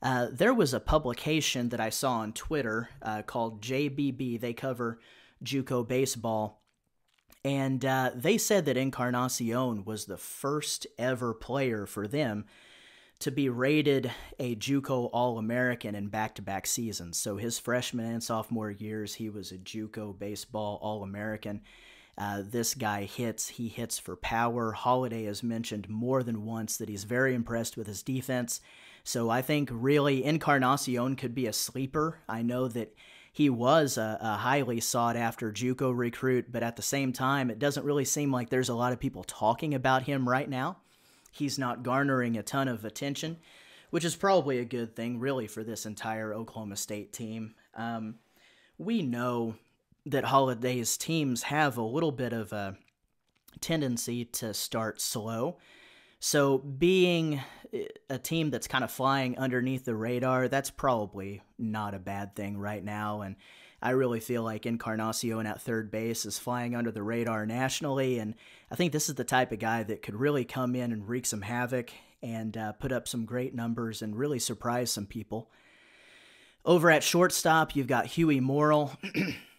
Uh, 0.00 0.28
there 0.32 0.54
was 0.54 0.72
a 0.72 0.80
publication 0.80 1.68
that 1.68 1.80
I 1.80 1.90
saw 1.90 2.20
on 2.20 2.32
Twitter 2.32 2.88
uh, 3.02 3.20
called 3.20 3.60
JBB. 3.60 4.40
They 4.40 4.54
cover 4.54 4.98
JUCO 5.44 5.86
baseball. 5.86 6.62
And 7.44 7.84
uh, 7.84 8.12
they 8.14 8.38
said 8.38 8.64
that 8.64 8.78
Encarnacion 8.78 9.84
was 9.84 10.06
the 10.06 10.16
first 10.16 10.86
ever 10.98 11.34
player 11.34 11.84
for 11.84 12.08
them 12.08 12.46
to 13.18 13.30
be 13.30 13.50
rated 13.50 14.10
a 14.38 14.56
JUCO 14.56 15.10
All 15.12 15.36
American 15.36 15.94
in 15.94 16.08
back 16.08 16.34
to 16.36 16.42
back 16.42 16.66
seasons. 16.66 17.18
So 17.18 17.36
his 17.36 17.58
freshman 17.58 18.06
and 18.06 18.22
sophomore 18.22 18.70
years, 18.70 19.14
he 19.14 19.28
was 19.28 19.52
a 19.52 19.58
JUCO 19.58 20.18
baseball 20.18 20.78
All 20.80 21.02
American. 21.02 21.60
Uh, 22.20 22.42
this 22.44 22.74
guy 22.74 23.04
hits. 23.04 23.48
He 23.48 23.68
hits 23.68 23.98
for 23.98 24.14
power. 24.14 24.72
Holliday 24.72 25.24
has 25.24 25.42
mentioned 25.42 25.88
more 25.88 26.22
than 26.22 26.44
once 26.44 26.76
that 26.76 26.90
he's 26.90 27.04
very 27.04 27.34
impressed 27.34 27.78
with 27.78 27.86
his 27.86 28.02
defense. 28.02 28.60
So 29.04 29.30
I 29.30 29.40
think 29.40 29.70
really 29.72 30.22
Encarnacion 30.22 31.16
could 31.16 31.34
be 31.34 31.46
a 31.46 31.52
sleeper. 31.54 32.18
I 32.28 32.42
know 32.42 32.68
that 32.68 32.94
he 33.32 33.48
was 33.48 33.96
a, 33.96 34.18
a 34.20 34.34
highly 34.34 34.80
sought 34.80 35.16
after 35.16 35.50
JUCO 35.50 35.96
recruit, 35.96 36.52
but 36.52 36.62
at 36.62 36.76
the 36.76 36.82
same 36.82 37.14
time, 37.14 37.48
it 37.48 37.58
doesn't 37.58 37.86
really 37.86 38.04
seem 38.04 38.30
like 38.30 38.50
there's 38.50 38.68
a 38.68 38.74
lot 38.74 38.92
of 38.92 39.00
people 39.00 39.24
talking 39.24 39.72
about 39.72 40.02
him 40.02 40.28
right 40.28 40.48
now. 40.48 40.76
He's 41.32 41.58
not 41.58 41.82
garnering 41.82 42.36
a 42.36 42.42
ton 42.42 42.68
of 42.68 42.84
attention, 42.84 43.38
which 43.88 44.04
is 44.04 44.14
probably 44.14 44.58
a 44.58 44.64
good 44.66 44.94
thing, 44.94 45.20
really, 45.20 45.46
for 45.46 45.64
this 45.64 45.86
entire 45.86 46.34
Oklahoma 46.34 46.76
State 46.76 47.14
team. 47.14 47.54
Um, 47.74 48.16
we 48.76 49.00
know 49.00 49.54
that 50.10 50.24
Holliday's 50.24 50.96
teams 50.96 51.44
have 51.44 51.76
a 51.76 51.82
little 51.82 52.12
bit 52.12 52.32
of 52.32 52.52
a 52.52 52.76
tendency 53.60 54.24
to 54.24 54.54
start 54.54 55.00
slow. 55.00 55.58
So, 56.18 56.58
being 56.58 57.40
a 58.10 58.18
team 58.18 58.50
that's 58.50 58.66
kind 58.66 58.84
of 58.84 58.90
flying 58.90 59.38
underneath 59.38 59.84
the 59.84 59.94
radar, 59.94 60.48
that's 60.48 60.70
probably 60.70 61.40
not 61.58 61.94
a 61.94 61.98
bad 61.98 62.34
thing 62.34 62.58
right 62.58 62.84
now. 62.84 63.22
And 63.22 63.36
I 63.80 63.90
really 63.90 64.20
feel 64.20 64.42
like 64.42 64.66
Encarnacion 64.66 65.46
at 65.46 65.62
third 65.62 65.90
base 65.90 66.26
is 66.26 66.38
flying 66.38 66.74
under 66.74 66.90
the 66.90 67.02
radar 67.02 67.46
nationally. 67.46 68.18
And 68.18 68.34
I 68.70 68.74
think 68.74 68.92
this 68.92 69.08
is 69.08 69.14
the 69.14 69.24
type 69.24 69.52
of 69.52 69.60
guy 69.60 69.82
that 69.84 70.02
could 70.02 70.14
really 70.14 70.44
come 70.44 70.74
in 70.74 70.92
and 70.92 71.08
wreak 71.08 71.24
some 71.24 71.42
havoc 71.42 71.90
and 72.22 72.56
uh, 72.56 72.72
put 72.72 72.92
up 72.92 73.08
some 73.08 73.24
great 73.24 73.54
numbers 73.54 74.02
and 74.02 74.18
really 74.18 74.38
surprise 74.38 74.90
some 74.90 75.06
people. 75.06 75.50
Over 76.66 76.90
at 76.90 77.02
shortstop, 77.02 77.74
you've 77.74 77.86
got 77.86 78.04
Huey 78.04 78.40
Morrill. 78.40 78.92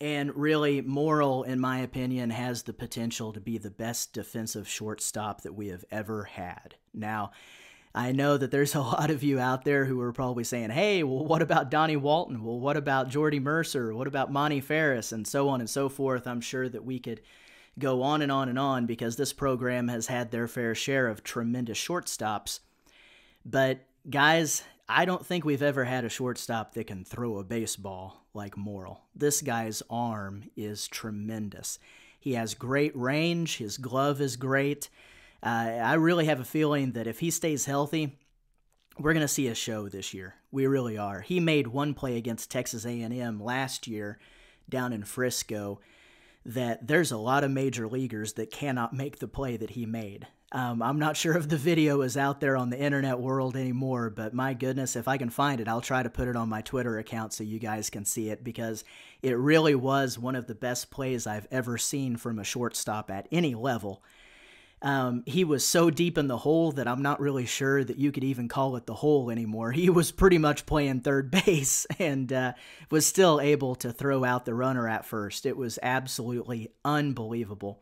And 0.00 0.34
really, 0.34 0.80
Morrill, 0.80 1.42
in 1.42 1.60
my 1.60 1.80
opinion, 1.80 2.30
has 2.30 2.62
the 2.62 2.72
potential 2.72 3.32
to 3.34 3.40
be 3.40 3.58
the 3.58 3.70
best 3.70 4.14
defensive 4.14 4.66
shortstop 4.66 5.42
that 5.42 5.54
we 5.54 5.68
have 5.68 5.84
ever 5.90 6.24
had. 6.24 6.76
Now, 6.94 7.32
I 7.94 8.12
know 8.12 8.38
that 8.38 8.50
there's 8.50 8.74
a 8.74 8.80
lot 8.80 9.10
of 9.10 9.22
you 9.22 9.38
out 9.38 9.64
there 9.64 9.84
who 9.84 10.00
are 10.00 10.12
probably 10.12 10.44
saying, 10.44 10.70
hey, 10.70 11.02
well, 11.02 11.24
what 11.24 11.42
about 11.42 11.70
Donnie 11.70 11.96
Walton? 11.96 12.42
Well, 12.42 12.58
what 12.58 12.78
about 12.78 13.10
Jordy 13.10 13.40
Mercer? 13.40 13.94
What 13.94 14.06
about 14.06 14.32
Monty 14.32 14.60
Farris? 14.60 15.12
And 15.12 15.26
so 15.26 15.48
on 15.50 15.60
and 15.60 15.68
so 15.68 15.88
forth. 15.88 16.26
I'm 16.26 16.40
sure 16.40 16.68
that 16.68 16.84
we 16.84 16.98
could 16.98 17.20
go 17.78 18.02
on 18.02 18.22
and 18.22 18.32
on 18.32 18.48
and 18.48 18.58
on 18.58 18.86
because 18.86 19.16
this 19.16 19.32
program 19.32 19.88
has 19.88 20.06
had 20.06 20.30
their 20.30 20.48
fair 20.48 20.74
share 20.74 21.08
of 21.08 21.22
tremendous 21.22 21.78
shortstops. 21.78 22.60
But, 23.44 23.80
guys, 24.08 24.64
I 24.90 25.04
don't 25.04 25.24
think 25.24 25.44
we've 25.44 25.62
ever 25.62 25.84
had 25.84 26.04
a 26.04 26.08
shortstop 26.08 26.74
that 26.74 26.88
can 26.88 27.04
throw 27.04 27.38
a 27.38 27.44
baseball 27.44 28.26
like 28.34 28.56
Morrill. 28.56 29.00
This 29.14 29.40
guy's 29.40 29.82
arm 29.88 30.50
is 30.56 30.88
tremendous. 30.88 31.78
He 32.18 32.34
has 32.34 32.54
great 32.54 32.94
range, 32.96 33.58
his 33.58 33.78
glove 33.78 34.20
is 34.20 34.36
great. 34.36 34.90
Uh, 35.42 35.46
I 35.82 35.94
really 35.94 36.26
have 36.26 36.40
a 36.40 36.44
feeling 36.44 36.92
that 36.92 37.06
if 37.06 37.20
he 37.20 37.30
stays 37.30 37.64
healthy, 37.64 38.18
we're 38.98 39.14
going 39.14 39.24
to 39.24 39.28
see 39.28 39.46
a 39.46 39.54
show 39.54 39.88
this 39.88 40.12
year. 40.12 40.34
We 40.50 40.66
really 40.66 40.98
are. 40.98 41.20
He 41.20 41.40
made 41.40 41.68
one 41.68 41.94
play 41.94 42.16
against 42.16 42.50
Texas 42.50 42.84
A&M 42.84 43.40
last 43.40 43.86
year 43.86 44.18
down 44.68 44.92
in 44.92 45.04
Frisco 45.04 45.80
that 46.44 46.86
there's 46.86 47.12
a 47.12 47.16
lot 47.16 47.44
of 47.44 47.50
major 47.50 47.86
leaguers 47.86 48.34
that 48.34 48.50
cannot 48.50 48.92
make 48.92 49.18
the 49.18 49.28
play 49.28 49.56
that 49.56 49.70
he 49.70 49.86
made. 49.86 50.26
Um, 50.52 50.82
I'm 50.82 50.98
not 50.98 51.16
sure 51.16 51.36
if 51.36 51.48
the 51.48 51.56
video 51.56 52.00
is 52.00 52.16
out 52.16 52.40
there 52.40 52.56
on 52.56 52.70
the 52.70 52.78
internet 52.78 53.20
world 53.20 53.56
anymore, 53.56 54.10
but 54.10 54.34
my 54.34 54.52
goodness, 54.52 54.96
if 54.96 55.06
I 55.06 55.16
can 55.16 55.30
find 55.30 55.60
it, 55.60 55.68
I'll 55.68 55.80
try 55.80 56.02
to 56.02 56.10
put 56.10 56.26
it 56.26 56.34
on 56.34 56.48
my 56.48 56.60
Twitter 56.60 56.98
account 56.98 57.32
so 57.32 57.44
you 57.44 57.60
guys 57.60 57.88
can 57.88 58.04
see 58.04 58.30
it 58.30 58.42
because 58.42 58.82
it 59.22 59.38
really 59.38 59.76
was 59.76 60.18
one 60.18 60.34
of 60.34 60.48
the 60.48 60.56
best 60.56 60.90
plays 60.90 61.24
I've 61.24 61.46
ever 61.52 61.78
seen 61.78 62.16
from 62.16 62.40
a 62.40 62.44
shortstop 62.44 63.12
at 63.12 63.28
any 63.30 63.54
level. 63.54 64.02
Um, 64.82 65.22
he 65.26 65.44
was 65.44 65.64
so 65.64 65.90
deep 65.90 66.18
in 66.18 66.26
the 66.26 66.38
hole 66.38 66.72
that 66.72 66.88
I'm 66.88 67.02
not 67.02 67.20
really 67.20 67.46
sure 67.46 67.84
that 67.84 67.98
you 67.98 68.10
could 68.10 68.24
even 68.24 68.48
call 68.48 68.74
it 68.76 68.86
the 68.86 68.94
hole 68.94 69.30
anymore. 69.30 69.70
He 69.80 69.88
was 69.88 70.10
pretty 70.10 70.38
much 70.38 70.66
playing 70.66 71.00
third 71.00 71.30
base 71.44 71.86
and 72.00 72.32
uh, 72.32 72.52
was 72.90 73.06
still 73.06 73.40
able 73.40 73.76
to 73.76 73.92
throw 73.92 74.24
out 74.24 74.46
the 74.46 74.54
runner 74.54 74.88
at 74.88 75.04
first. 75.04 75.46
It 75.46 75.56
was 75.56 75.78
absolutely 75.80 76.72
unbelievable. 76.84 77.80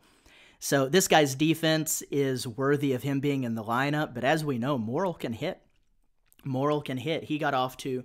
So 0.59 0.89
this 0.89 1.07
guy's 1.07 1.35
defense 1.35 2.03
is 2.11 2.45
worthy 2.45 2.93
of 2.93 3.03
him 3.03 3.21
being 3.21 3.43
in 3.43 3.55
the 3.55 3.63
lineup, 3.63 4.13
but 4.13 4.25
as 4.25 4.43
we 4.43 4.57
know, 4.57 4.77
Morrill 4.77 5.13
can 5.13 5.31
hit. 5.31 5.61
Morrill 6.43 6.81
can 6.81 6.97
hit. 6.97 7.23
He 7.23 7.37
got 7.37 7.53
off 7.53 7.77
to 7.77 8.03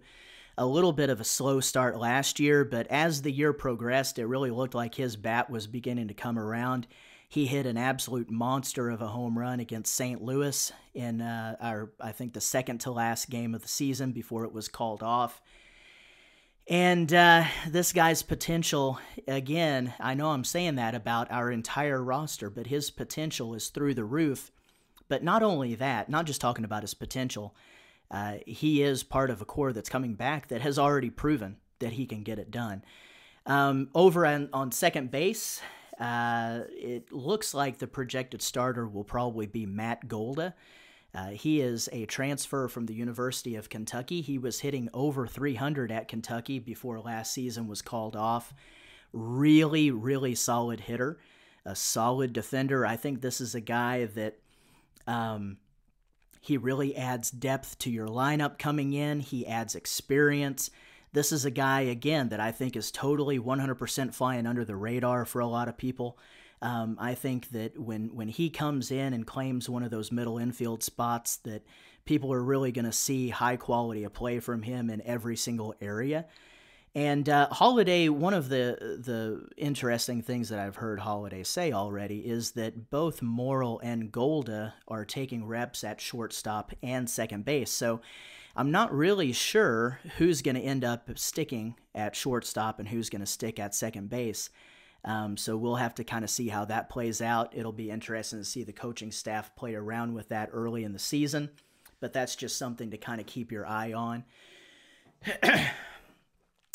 a 0.56 0.64
little 0.64 0.92
bit 0.92 1.10
of 1.10 1.20
a 1.20 1.24
slow 1.24 1.58
start 1.58 1.98
last 1.98 2.38
year, 2.38 2.64
but 2.64 2.86
as 2.86 3.22
the 3.22 3.32
year 3.32 3.52
progressed, 3.52 4.20
it 4.20 4.26
really 4.26 4.52
looked 4.52 4.74
like 4.74 4.94
his 4.94 5.16
bat 5.16 5.50
was 5.50 5.66
beginning 5.66 6.08
to 6.08 6.14
come 6.14 6.38
around. 6.38 6.86
He 7.28 7.46
hit 7.46 7.66
an 7.66 7.76
absolute 7.76 8.30
monster 8.30 8.88
of 8.88 9.02
a 9.02 9.08
home 9.08 9.36
run 9.36 9.58
against 9.58 9.92
St. 9.92 10.22
Louis 10.22 10.72
in 10.94 11.20
uh, 11.20 11.56
our, 11.60 11.90
I 12.00 12.12
think, 12.12 12.32
the 12.32 12.40
second 12.40 12.78
to 12.82 12.92
last 12.92 13.30
game 13.30 13.56
of 13.56 13.62
the 13.62 13.68
season 13.68 14.12
before 14.12 14.44
it 14.44 14.52
was 14.52 14.68
called 14.68 15.02
off. 15.02 15.42
And 16.66 17.12
uh, 17.12 17.44
this 17.68 17.92
guy's 17.92 18.22
potential, 18.22 18.98
again, 19.28 19.92
I 20.00 20.14
know 20.14 20.30
I'm 20.30 20.44
saying 20.44 20.76
that 20.76 20.94
about 20.94 21.30
our 21.30 21.50
entire 21.50 22.02
roster, 22.02 22.48
but 22.48 22.68
his 22.68 22.90
potential 22.90 23.54
is 23.54 23.68
through 23.68 23.94
the 23.94 24.04
roof. 24.04 24.50
But 25.08 25.22
not 25.22 25.42
only 25.42 25.74
that, 25.74 26.08
not 26.08 26.24
just 26.24 26.40
talking 26.40 26.64
about 26.64 26.82
his 26.82 26.94
potential, 26.94 27.54
uh, 28.10 28.36
he 28.46 28.82
is 28.82 29.02
part 29.02 29.28
of 29.28 29.42
a 29.42 29.44
core 29.44 29.72
that's 29.72 29.90
coming 29.90 30.14
back 30.14 30.48
that 30.48 30.62
has 30.62 30.78
already 30.78 31.10
proven 31.10 31.58
that 31.80 31.92
he 31.92 32.06
can 32.06 32.22
get 32.22 32.38
it 32.38 32.50
done. 32.50 32.82
Um, 33.44 33.90
over 33.94 34.24
on, 34.24 34.48
on 34.54 34.72
second 34.72 35.10
base, 35.10 35.60
uh, 36.00 36.60
it 36.70 37.12
looks 37.12 37.52
like 37.52 37.78
the 37.78 37.86
projected 37.86 38.40
starter 38.40 38.88
will 38.88 39.04
probably 39.04 39.46
be 39.46 39.66
Matt 39.66 40.08
Golda. 40.08 40.54
Uh, 41.14 41.28
he 41.28 41.60
is 41.60 41.88
a 41.92 42.06
transfer 42.06 42.66
from 42.66 42.86
the 42.86 42.94
University 42.94 43.54
of 43.54 43.68
Kentucky. 43.68 44.20
He 44.20 44.36
was 44.36 44.60
hitting 44.60 44.88
over 44.92 45.26
300 45.26 45.92
at 45.92 46.08
Kentucky 46.08 46.58
before 46.58 47.00
last 47.00 47.32
season 47.32 47.68
was 47.68 47.82
called 47.82 48.16
off. 48.16 48.52
Really, 49.12 49.92
really 49.92 50.34
solid 50.34 50.80
hitter, 50.80 51.20
a 51.64 51.76
solid 51.76 52.32
defender. 52.32 52.84
I 52.84 52.96
think 52.96 53.20
this 53.20 53.40
is 53.40 53.54
a 53.54 53.60
guy 53.60 54.06
that 54.06 54.38
um, 55.06 55.58
he 56.40 56.56
really 56.56 56.96
adds 56.96 57.30
depth 57.30 57.78
to 57.78 57.90
your 57.90 58.08
lineup 58.08 58.58
coming 58.58 58.92
in. 58.92 59.20
He 59.20 59.46
adds 59.46 59.76
experience. 59.76 60.70
This 61.12 61.30
is 61.30 61.44
a 61.44 61.50
guy, 61.50 61.82
again, 61.82 62.30
that 62.30 62.40
I 62.40 62.50
think 62.50 62.74
is 62.74 62.90
totally 62.90 63.38
100% 63.38 64.12
flying 64.12 64.46
under 64.48 64.64
the 64.64 64.74
radar 64.74 65.24
for 65.24 65.40
a 65.40 65.46
lot 65.46 65.68
of 65.68 65.76
people. 65.78 66.18
Um, 66.64 66.96
I 66.98 67.14
think 67.14 67.50
that 67.50 67.78
when 67.78 68.14
when 68.14 68.28
he 68.28 68.50
comes 68.50 68.90
in 68.90 69.12
and 69.12 69.26
claims 69.26 69.68
one 69.68 69.82
of 69.82 69.90
those 69.90 70.10
middle 70.10 70.38
infield 70.38 70.82
spots, 70.82 71.36
that 71.44 71.62
people 72.04 72.32
are 72.32 72.42
really 72.42 72.72
going 72.72 72.84
to 72.86 72.92
see 72.92 73.28
high 73.28 73.56
quality 73.56 74.04
of 74.04 74.12
play 74.12 74.40
from 74.40 74.62
him 74.62 74.90
in 74.90 75.02
every 75.02 75.36
single 75.36 75.74
area. 75.80 76.26
And 76.96 77.28
uh, 77.28 77.48
Holliday, 77.48 78.08
one 78.08 78.34
of 78.34 78.48
the 78.48 78.98
the 79.04 79.46
interesting 79.56 80.22
things 80.22 80.48
that 80.48 80.60
I've 80.60 80.76
heard 80.76 81.00
Holliday 81.00 81.42
say 81.42 81.72
already 81.72 82.20
is 82.20 82.52
that 82.52 82.88
both 82.90 83.20
Morrill 83.20 83.80
and 83.82 84.12
Golda 84.12 84.74
are 84.86 85.04
taking 85.04 85.44
reps 85.44 85.82
at 85.82 86.00
shortstop 86.00 86.72
and 86.82 87.10
second 87.10 87.44
base. 87.44 87.70
So 87.70 88.00
I'm 88.56 88.70
not 88.70 88.94
really 88.94 89.32
sure 89.32 89.98
who's 90.18 90.40
going 90.40 90.54
to 90.54 90.60
end 90.60 90.84
up 90.84 91.10
sticking 91.18 91.74
at 91.94 92.14
shortstop 92.14 92.78
and 92.78 92.88
who's 92.88 93.10
going 93.10 93.20
to 93.20 93.26
stick 93.26 93.58
at 93.58 93.74
second 93.74 94.08
base. 94.08 94.50
Um, 95.04 95.36
so 95.36 95.56
we'll 95.56 95.76
have 95.76 95.94
to 95.96 96.04
kind 96.04 96.24
of 96.24 96.30
see 96.30 96.48
how 96.48 96.64
that 96.66 96.88
plays 96.88 97.20
out. 97.20 97.52
It'll 97.54 97.72
be 97.72 97.90
interesting 97.90 98.38
to 98.38 98.44
see 98.44 98.64
the 98.64 98.72
coaching 98.72 99.12
staff 99.12 99.54
play 99.54 99.74
around 99.74 100.14
with 100.14 100.30
that 100.30 100.48
early 100.52 100.82
in 100.84 100.92
the 100.92 100.98
season, 100.98 101.50
but 102.00 102.12
that's 102.12 102.36
just 102.36 102.56
something 102.56 102.90
to 102.90 102.96
kind 102.96 103.20
of 103.20 103.26
keep 103.26 103.52
your 103.52 103.66
eye 103.66 103.92
on. 103.92 104.24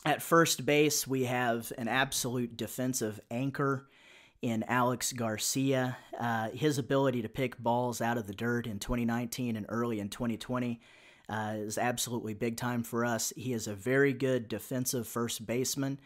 At 0.05 0.21
first 0.21 0.65
base, 0.65 1.05
we 1.05 1.25
have 1.25 1.73
an 1.77 1.87
absolute 1.87 2.55
defensive 2.55 3.19
anchor 3.29 3.87
in 4.41 4.63
Alex 4.63 5.11
Garcia. 5.11 5.97
Uh, 6.17 6.49
his 6.51 6.77
ability 6.77 7.21
to 7.23 7.29
pick 7.29 7.57
balls 7.57 7.99
out 7.99 8.17
of 8.17 8.25
the 8.25 8.33
dirt 8.33 8.67
in 8.67 8.79
2019 8.79 9.55
and 9.55 9.65
early 9.69 9.99
in 9.99 10.09
2020 10.09 10.79
uh, 11.27 11.53
is 11.57 11.77
absolutely 11.77 12.33
big 12.33 12.57
time 12.57 12.83
for 12.83 13.03
us. 13.03 13.33
He 13.35 13.53
is 13.53 13.67
a 13.67 13.75
very 13.75 14.13
good 14.13 14.47
defensive 14.47 15.07
first 15.07 15.45
baseman. 15.45 15.99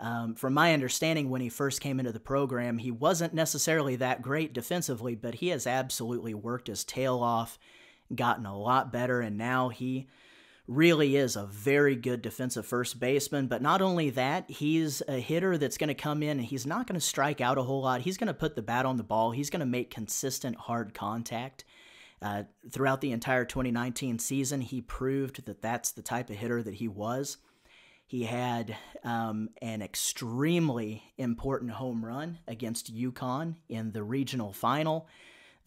Um, 0.00 0.34
from 0.34 0.54
my 0.54 0.72
understanding, 0.72 1.28
when 1.28 1.40
he 1.40 1.48
first 1.48 1.80
came 1.80 1.98
into 1.98 2.12
the 2.12 2.20
program, 2.20 2.78
he 2.78 2.90
wasn't 2.90 3.34
necessarily 3.34 3.96
that 3.96 4.22
great 4.22 4.52
defensively, 4.52 5.16
but 5.16 5.36
he 5.36 5.48
has 5.48 5.66
absolutely 5.66 6.34
worked 6.34 6.68
his 6.68 6.84
tail 6.84 7.18
off, 7.18 7.58
gotten 8.14 8.46
a 8.46 8.56
lot 8.56 8.92
better, 8.92 9.20
and 9.20 9.36
now 9.36 9.70
he 9.70 10.08
really 10.68 11.16
is 11.16 11.34
a 11.34 11.46
very 11.46 11.96
good 11.96 12.22
defensive 12.22 12.66
first 12.66 13.00
baseman. 13.00 13.48
But 13.48 13.62
not 13.62 13.82
only 13.82 14.10
that, 14.10 14.48
he's 14.50 15.02
a 15.08 15.18
hitter 15.18 15.56
that's 15.58 15.78
going 15.78 15.88
to 15.88 15.94
come 15.94 16.22
in 16.22 16.38
and 16.38 16.46
he's 16.46 16.66
not 16.66 16.86
going 16.86 17.00
to 17.00 17.04
strike 17.04 17.40
out 17.40 17.58
a 17.58 17.62
whole 17.62 17.80
lot. 17.80 18.02
He's 18.02 18.18
going 18.18 18.28
to 18.28 18.34
put 18.34 18.54
the 18.54 18.62
bat 18.62 18.84
on 18.84 18.98
the 18.98 19.02
ball, 19.02 19.32
he's 19.32 19.50
going 19.50 19.60
to 19.60 19.66
make 19.66 19.90
consistent 19.90 20.56
hard 20.56 20.94
contact. 20.94 21.64
Uh, 22.20 22.42
throughout 22.70 23.00
the 23.00 23.12
entire 23.12 23.44
2019 23.44 24.18
season, 24.18 24.60
he 24.60 24.80
proved 24.80 25.46
that 25.46 25.62
that's 25.62 25.92
the 25.92 26.02
type 26.02 26.28
of 26.30 26.36
hitter 26.36 26.62
that 26.62 26.74
he 26.74 26.88
was. 26.88 27.36
He 28.08 28.24
had 28.24 28.74
um, 29.04 29.50
an 29.60 29.82
extremely 29.82 31.02
important 31.18 31.72
home 31.72 32.02
run 32.02 32.38
against 32.48 32.94
UConn 32.94 33.56
in 33.68 33.92
the 33.92 34.02
regional 34.02 34.54
final 34.54 35.06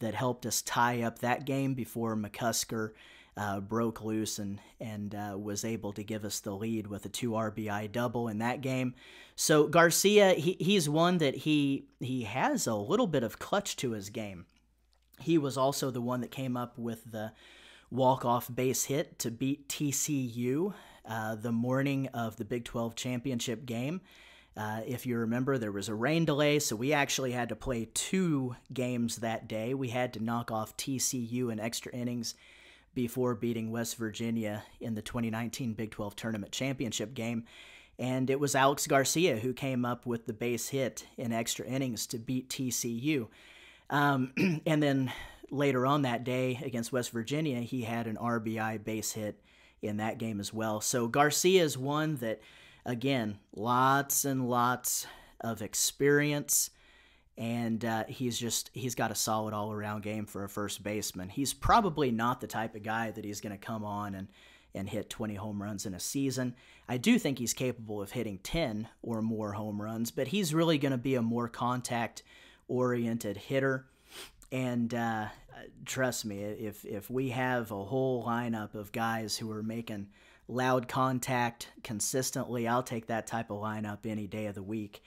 that 0.00 0.14
helped 0.14 0.44
us 0.44 0.60
tie 0.60 1.02
up 1.02 1.20
that 1.20 1.44
game 1.46 1.74
before 1.74 2.16
McCusker 2.16 2.90
uh, 3.36 3.60
broke 3.60 4.02
loose 4.02 4.40
and 4.40 4.58
and 4.80 5.14
uh, 5.14 5.38
was 5.38 5.64
able 5.64 5.92
to 5.92 6.02
give 6.02 6.24
us 6.24 6.40
the 6.40 6.50
lead 6.50 6.88
with 6.88 7.06
a 7.06 7.08
two 7.08 7.30
RBI 7.30 7.92
double 7.92 8.26
in 8.26 8.38
that 8.38 8.60
game. 8.60 8.96
So 9.36 9.68
Garcia, 9.68 10.32
he, 10.32 10.56
he's 10.58 10.88
one 10.88 11.18
that 11.18 11.36
he 11.36 11.86
he 12.00 12.24
has 12.24 12.66
a 12.66 12.74
little 12.74 13.06
bit 13.06 13.22
of 13.22 13.38
clutch 13.38 13.76
to 13.76 13.92
his 13.92 14.10
game. 14.10 14.46
He 15.20 15.38
was 15.38 15.56
also 15.56 15.92
the 15.92 16.02
one 16.02 16.20
that 16.22 16.32
came 16.32 16.56
up 16.56 16.76
with 16.76 17.12
the 17.12 17.30
walk 17.88 18.24
off 18.24 18.52
base 18.52 18.86
hit 18.86 19.20
to 19.20 19.30
beat 19.30 19.68
TCU 19.68 20.74
uh, 21.04 21.34
the 21.34 21.52
morning 21.52 22.08
of 22.08 22.36
the 22.36 22.44
Big 22.44 22.64
12 22.64 22.94
championship 22.94 23.66
game. 23.66 24.00
Uh, 24.56 24.82
if 24.86 25.06
you 25.06 25.16
remember, 25.16 25.56
there 25.56 25.72
was 25.72 25.88
a 25.88 25.94
rain 25.94 26.24
delay, 26.24 26.58
so 26.58 26.76
we 26.76 26.92
actually 26.92 27.32
had 27.32 27.48
to 27.48 27.56
play 27.56 27.88
two 27.94 28.54
games 28.72 29.16
that 29.16 29.48
day. 29.48 29.72
We 29.72 29.88
had 29.88 30.12
to 30.14 30.22
knock 30.22 30.50
off 30.50 30.76
TCU 30.76 31.50
in 31.50 31.58
extra 31.58 31.92
innings 31.92 32.34
before 32.94 33.34
beating 33.34 33.70
West 33.70 33.96
Virginia 33.96 34.62
in 34.80 34.94
the 34.94 35.02
2019 35.02 35.72
Big 35.72 35.90
12 35.90 36.14
Tournament 36.14 36.52
Championship 36.52 37.14
game. 37.14 37.44
And 37.98 38.28
it 38.28 38.40
was 38.40 38.54
Alex 38.54 38.86
Garcia 38.86 39.36
who 39.36 39.54
came 39.54 39.84
up 39.84 40.04
with 40.04 40.26
the 40.26 40.32
base 40.32 40.68
hit 40.68 41.06
in 41.16 41.32
extra 41.32 41.64
innings 41.66 42.06
to 42.08 42.18
beat 42.18 42.50
TCU. 42.50 43.28
Um, 43.88 44.32
and 44.66 44.82
then 44.82 45.12
later 45.50 45.86
on 45.86 46.02
that 46.02 46.24
day 46.24 46.60
against 46.62 46.92
West 46.92 47.10
Virginia, 47.10 47.60
he 47.60 47.82
had 47.82 48.06
an 48.06 48.16
RBI 48.16 48.84
base 48.84 49.12
hit 49.12 49.40
in 49.82 49.98
that 49.98 50.18
game 50.18 50.40
as 50.40 50.52
well. 50.52 50.80
So 50.80 51.08
Garcia 51.08 51.62
is 51.62 51.76
one 51.76 52.16
that, 52.16 52.40
again, 52.86 53.38
lots 53.54 54.24
and 54.24 54.48
lots 54.48 55.06
of 55.40 55.60
experience 55.60 56.70
and 57.38 57.84
uh, 57.84 58.04
he's 58.08 58.38
just 58.38 58.70
he's 58.74 58.94
got 58.94 59.10
a 59.10 59.14
solid 59.14 59.54
all 59.54 59.72
around 59.72 60.02
game 60.02 60.26
for 60.26 60.44
a 60.44 60.48
first 60.48 60.82
baseman. 60.82 61.28
He's 61.28 61.54
probably 61.54 62.10
not 62.10 62.40
the 62.40 62.46
type 62.46 62.74
of 62.74 62.82
guy 62.82 63.10
that 63.10 63.24
he's 63.24 63.40
going 63.40 63.58
to 63.58 63.64
come 63.64 63.84
on 63.84 64.14
and 64.14 64.28
and 64.74 64.88
hit 64.88 65.10
20 65.10 65.34
home 65.34 65.62
runs 65.62 65.84
in 65.84 65.92
a 65.92 66.00
season. 66.00 66.54
I 66.88 66.96
do 66.96 67.18
think 67.18 67.38
he's 67.38 67.52
capable 67.52 68.00
of 68.00 68.12
hitting 68.12 68.38
10 68.38 68.88
or 69.02 69.20
more 69.20 69.52
home 69.52 69.82
runs, 69.82 70.10
but 70.10 70.28
he's 70.28 70.54
really 70.54 70.78
going 70.78 70.92
to 70.92 70.98
be 70.98 71.14
a 71.14 71.20
more 71.20 71.46
contact 71.46 72.22
oriented 72.68 73.36
hitter. 73.36 73.86
And 74.52 74.92
uh, 74.92 75.28
trust 75.86 76.24
me, 76.24 76.42
if 76.42 76.84
if 76.84 77.10
we 77.10 77.30
have 77.30 77.72
a 77.72 77.84
whole 77.84 78.24
lineup 78.24 78.74
of 78.74 78.92
guys 78.92 79.36
who 79.36 79.50
are 79.50 79.62
making 79.62 80.08
loud 80.46 80.88
contact 80.88 81.68
consistently, 81.82 82.68
I'll 82.68 82.82
take 82.82 83.06
that 83.06 83.26
type 83.26 83.50
of 83.50 83.58
lineup 83.58 84.06
any 84.06 84.26
day 84.26 84.46
of 84.46 84.54
the 84.54 84.62
week. 84.62 85.02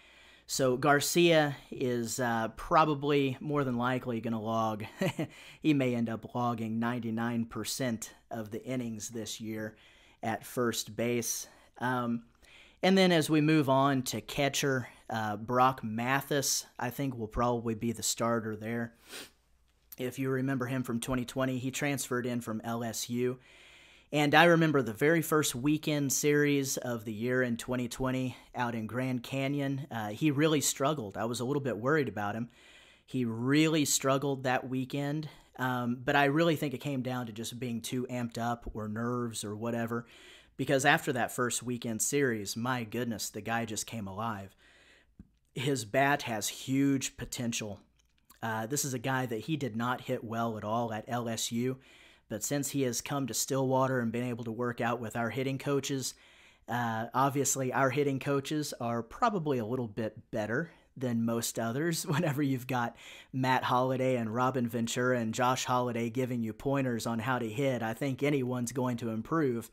So 0.47 0.77
Garcia 0.77 1.55
is 1.71 2.19
uh, 2.19 2.49
probably 2.55 3.37
more 3.39 3.63
than 3.63 3.77
likely 3.77 4.21
going 4.21 4.33
to 4.33 4.39
log. 4.39 4.83
he 5.61 5.73
may 5.73 5.95
end 5.95 6.07
up 6.09 6.35
logging 6.35 6.79
99% 6.79 8.09
of 8.29 8.51
the 8.51 8.63
innings 8.63 9.09
this 9.09 9.41
year 9.41 9.75
at 10.21 10.45
first 10.45 10.95
base. 10.95 11.47
Um, 11.79 12.23
and 12.83 12.95
then 12.95 13.11
as 13.11 13.27
we 13.27 13.41
move 13.41 13.69
on 13.69 14.03
to 14.03 14.21
catcher, 14.21 14.87
uh, 15.09 15.37
Brock 15.37 15.83
Mathis, 15.83 16.67
I 16.77 16.91
think 16.91 17.17
will 17.17 17.27
probably 17.27 17.73
be 17.73 17.91
the 17.91 18.03
starter 18.03 18.55
there. 18.55 18.93
If 19.97 20.19
you 20.19 20.29
remember 20.29 20.65
him 20.65 20.83
from 20.83 20.99
2020, 20.99 21.57
he 21.57 21.71
transferred 21.71 22.25
in 22.25 22.41
from 22.41 22.59
LSU. 22.61 23.37
And 24.11 24.35
I 24.35 24.45
remember 24.45 24.81
the 24.81 24.93
very 24.93 25.21
first 25.21 25.55
weekend 25.55 26.11
series 26.11 26.77
of 26.77 27.05
the 27.05 27.13
year 27.13 27.41
in 27.41 27.57
2020 27.57 28.35
out 28.55 28.75
in 28.75 28.87
Grand 28.87 29.23
Canyon. 29.23 29.87
Uh, 29.89 30.09
he 30.09 30.31
really 30.31 30.61
struggled. 30.61 31.17
I 31.17 31.25
was 31.25 31.39
a 31.39 31.45
little 31.45 31.61
bit 31.61 31.77
worried 31.77 32.07
about 32.07 32.35
him. 32.35 32.49
He 33.05 33.25
really 33.25 33.85
struggled 33.85 34.43
that 34.43 34.69
weekend. 34.69 35.29
Um, 35.57 35.97
but 36.03 36.15
I 36.15 36.25
really 36.25 36.55
think 36.55 36.73
it 36.73 36.79
came 36.79 37.01
down 37.01 37.27
to 37.27 37.31
just 37.31 37.59
being 37.59 37.81
too 37.81 38.05
amped 38.09 38.37
up 38.37 38.69
or 38.73 38.87
nerves 38.87 39.43
or 39.43 39.55
whatever. 39.55 40.05
Because 40.57 40.85
after 40.85 41.13
that 41.13 41.31
first 41.31 41.63
weekend 41.63 42.01
series, 42.01 42.55
my 42.55 42.83
goodness, 42.83 43.29
the 43.29 43.41
guy 43.41 43.65
just 43.65 43.87
came 43.87 44.07
alive. 44.07 44.55
His 45.53 45.85
bat 45.85 46.23
has 46.23 46.47
huge 46.49 47.17
potential. 47.17 47.79
Uh, 48.45 48.67
this 48.67 48.85
is 48.85 48.93
a 48.93 48.99
guy 48.99 49.25
that 49.25 49.39
he 49.39 49.57
did 49.57 49.75
not 49.75 50.01
hit 50.01 50.23
well 50.23 50.55
at 50.55 50.63
all 50.63 50.93
at 50.93 51.09
LSU. 51.09 51.77
But 52.29 52.43
since 52.43 52.69
he 52.69 52.83
has 52.83 53.01
come 53.01 53.25
to 53.25 53.33
Stillwater 53.33 53.99
and 53.99 54.11
been 54.11 54.23
able 54.23 54.43
to 54.43 54.51
work 54.51 54.79
out 54.81 54.99
with 54.99 55.15
our 55.15 55.31
hitting 55.31 55.57
coaches, 55.57 56.13
uh, 56.69 57.07
obviously 57.11 57.73
our 57.73 57.89
hitting 57.89 58.19
coaches 58.19 58.71
are 58.79 59.01
probably 59.01 59.57
a 59.57 59.65
little 59.65 59.87
bit 59.87 60.29
better 60.29 60.69
than 60.95 61.25
most 61.25 61.57
others. 61.57 62.05
Whenever 62.07 62.43
you've 62.43 62.67
got 62.67 62.95
Matt 63.33 63.63
Holliday 63.63 64.15
and 64.15 64.31
Robin 64.31 64.67
Ventura 64.67 65.19
and 65.19 65.33
Josh 65.33 65.65
Holliday 65.65 66.11
giving 66.11 66.43
you 66.43 66.53
pointers 66.53 67.07
on 67.07 67.17
how 67.17 67.39
to 67.39 67.49
hit, 67.49 67.81
I 67.81 67.95
think 67.95 68.21
anyone's 68.21 68.71
going 68.71 68.97
to 68.97 69.09
improve. 69.09 69.71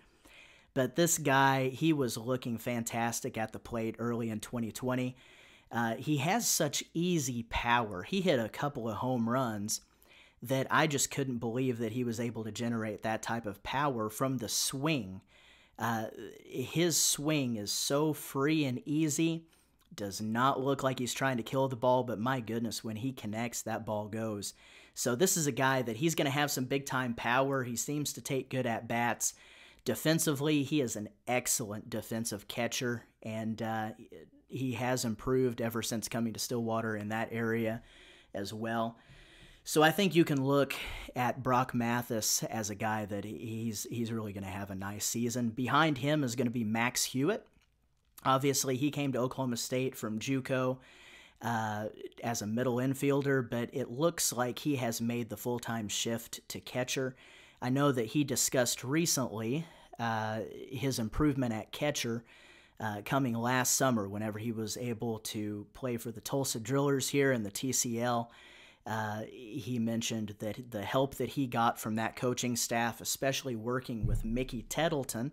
But 0.73 0.97
this 0.97 1.19
guy, 1.19 1.69
he 1.69 1.93
was 1.93 2.17
looking 2.17 2.57
fantastic 2.57 3.37
at 3.37 3.53
the 3.53 3.59
plate 3.59 3.97
early 3.99 4.31
in 4.31 4.41
2020. 4.41 5.15
Uh, 5.73 5.95
he 5.97 6.19
has 6.19 6.47
such 6.47 6.85
easy 6.93 7.45
power. 7.45 8.03
He 8.03 8.21
hit 8.21 8.39
a 8.39 8.49
couple 8.49 8.89
of 8.89 8.97
home 8.97 9.29
runs 9.29 9.81
that 10.43 10.67
I 10.71 10.87
just 10.87 11.11
couldn't 11.11 11.39
believe 11.39 11.79
that 11.79 11.93
he 11.93 12.05
was 12.05 12.21
able 12.21 12.45
to 12.45 12.53
generate 12.53 13.03
that 13.03 13.23
type 13.23 13.47
of 13.47 13.63
power 13.63 14.11
from 14.11 14.39
the 14.39 14.49
swing. 14.49 15.23
Uh, 15.79 16.07
his 16.45 16.97
swing 16.97 17.57
is 17.57 17.73
so 17.73 18.13
free 18.13 18.65
and 18.65 18.83
easy, 18.85 19.47
does 19.95 20.21
not 20.21 20.61
look 20.61 20.83
like 20.83 20.99
he's 20.99 21.15
trying 21.15 21.37
to 21.37 21.43
kill 21.43 21.69
the 21.69 21.77
ball, 21.77 22.03
but 22.03 22.19
my 22.19 22.41
goodness, 22.41 22.85
when 22.85 22.97
he 22.97 23.13
connects, 23.13 23.63
that 23.63 23.87
ball 23.87 24.09
goes. 24.09 24.53
So, 24.95 25.15
this 25.15 25.37
is 25.37 25.47
a 25.47 25.53
guy 25.53 25.81
that 25.83 25.97
he's 25.97 26.15
going 26.15 26.27
to 26.27 26.31
have 26.31 26.51
some 26.51 26.65
big 26.67 26.85
time 26.85 27.15
power. 27.15 27.63
He 27.63 27.77
seems 27.77 28.13
to 28.13 28.21
take 28.21 28.51
good 28.51 28.67
at 28.67 28.89
bats. 28.89 29.33
Defensively, 29.85 30.63
he 30.63 30.81
is 30.81 30.97
an 30.97 31.09
excellent 31.27 31.89
defensive 31.89 32.47
catcher, 32.47 33.05
and 33.23 33.61
uh, 33.63 33.91
he 34.53 34.73
has 34.73 35.05
improved 35.05 35.61
ever 35.61 35.83
since 35.83 36.09
coming 36.09 36.33
to 36.33 36.39
Stillwater 36.39 36.97
in 36.97 37.09
that 37.09 37.29
area 37.33 37.83
as 38.35 38.53
well. 38.53 38.99
So 39.65 39.83
I 39.83 39.91
think 39.91 40.15
you 40.15 40.25
can 40.25 40.45
look 40.45 40.75
at 41.15 41.43
Brock 41.43 41.73
Mathis 41.75 42.43
as 42.45 42.69
a 42.69 42.75
guy 42.75 43.05
that 43.07 43.25
he's 43.25 43.87
he's 43.89 44.11
really 44.11 44.33
going 44.33 44.45
to 44.45 44.51
have 44.51 44.71
a 44.71 44.75
nice 44.75 45.05
season. 45.05 45.51
Behind 45.51 45.99
him 45.99 46.25
is 46.25 46.35
going 46.35 46.49
to 46.49 46.53
be 46.53 46.65
Max 46.65 47.05
Hewitt. 47.05 47.47
Obviously, 48.25 48.77
he 48.77 48.91
came 48.91 49.13
to 49.13 49.19
Oklahoma 49.19 49.57
State 49.57 49.97
from 49.97 50.19
JUCO 50.19 50.79
uh, 51.43 51.87
as 52.23 52.43
a 52.43 52.47
middle 52.47 52.77
infielder, 52.77 53.49
but 53.49 53.71
it 53.73 53.91
looks 53.91 54.33
like 54.33 54.61
he 54.61 54.77
has 54.77 55.01
made 55.01 55.29
the 55.29 55.37
full 55.37 55.59
time 55.59 55.89
shift 55.89 56.41
to 56.49 56.61
catcher. 56.61 57.15
I 57.61 57.69
know 57.69 57.93
that 57.93 58.07
he 58.07 58.25
discussed 58.25 58.83
recently 58.83 59.65
uh, 59.99 60.41
his 60.71 60.99
improvement 60.99 61.53
at 61.53 61.71
catcher 61.71 62.25
uh, 62.81 63.03
coming 63.05 63.35
last 63.35 63.77
summer 63.77 64.09
whenever 64.09 64.39
he 64.39 64.53
was 64.53 64.77
able 64.77 65.19
to 65.21 65.67
play 65.75 65.97
for 65.97 66.11
the 66.11 66.21
Tulsa 66.21 66.59
Drillers 66.59 67.09
here 67.09 67.33
in 67.33 67.43
the 67.43 67.51
TCL. 67.51 68.29
Uh, 68.85 69.23
he 69.31 69.79
mentioned 69.79 70.35
that 70.41 70.71
the 70.71 70.83
help 70.83 71.15
that 71.17 71.31
he 71.31 71.47
got 71.47 71.79
from 71.79 71.95
that 71.97 72.17
coaching 72.17 72.57
staff, 72.57 73.01
especially 73.01 73.55
working 73.55 74.07
with 74.07 74.25
Mickey 74.25 74.63
Tettleton, 74.63 75.33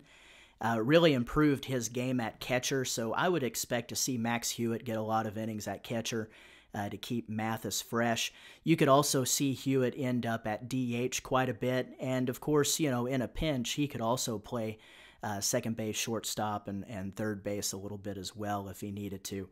uh, 0.61 0.79
really 0.81 1.13
improved 1.13 1.65
his 1.65 1.89
game 1.89 2.19
at 2.19 2.39
catcher. 2.39 2.85
So 2.85 3.13
I 3.13 3.29
would 3.29 3.43
expect 3.43 3.89
to 3.89 3.95
see 3.95 4.17
Max 4.17 4.51
Hewitt 4.51 4.85
get 4.85 4.97
a 4.97 5.01
lot 5.01 5.25
of 5.25 5.37
innings 5.37 5.67
at 5.67 5.83
catcher. 5.83 6.29
Uh, 6.71 6.87
to 6.87 6.97
keep 6.97 7.27
Mathis 7.27 7.81
fresh. 7.81 8.31
You 8.63 8.75
could 8.75 8.89
also 8.89 9.23
see 9.23 9.53
Hewitt 9.53 9.95
end 9.97 10.27
up 10.27 10.45
at 10.45 10.69
DH 10.69 11.23
quite 11.23 11.49
a 11.49 11.53
bit. 11.55 11.95
And 11.99 12.29
of 12.29 12.39
course, 12.39 12.79
you 12.79 12.91
know, 12.91 13.07
in 13.07 13.23
a 13.23 13.27
pinch, 13.27 13.71
he 13.71 13.87
could 13.87 14.01
also 14.01 14.37
play 14.37 14.77
uh, 15.23 15.39
second 15.39 15.75
base, 15.75 15.95
shortstop, 15.95 16.67
and, 16.67 16.85
and 16.87 17.15
third 17.15 17.43
base 17.43 17.73
a 17.73 17.77
little 17.77 17.97
bit 17.97 18.17
as 18.17 18.35
well 18.35 18.69
if 18.69 18.81
he 18.81 18.91
needed 18.91 19.23
to. 19.25 19.49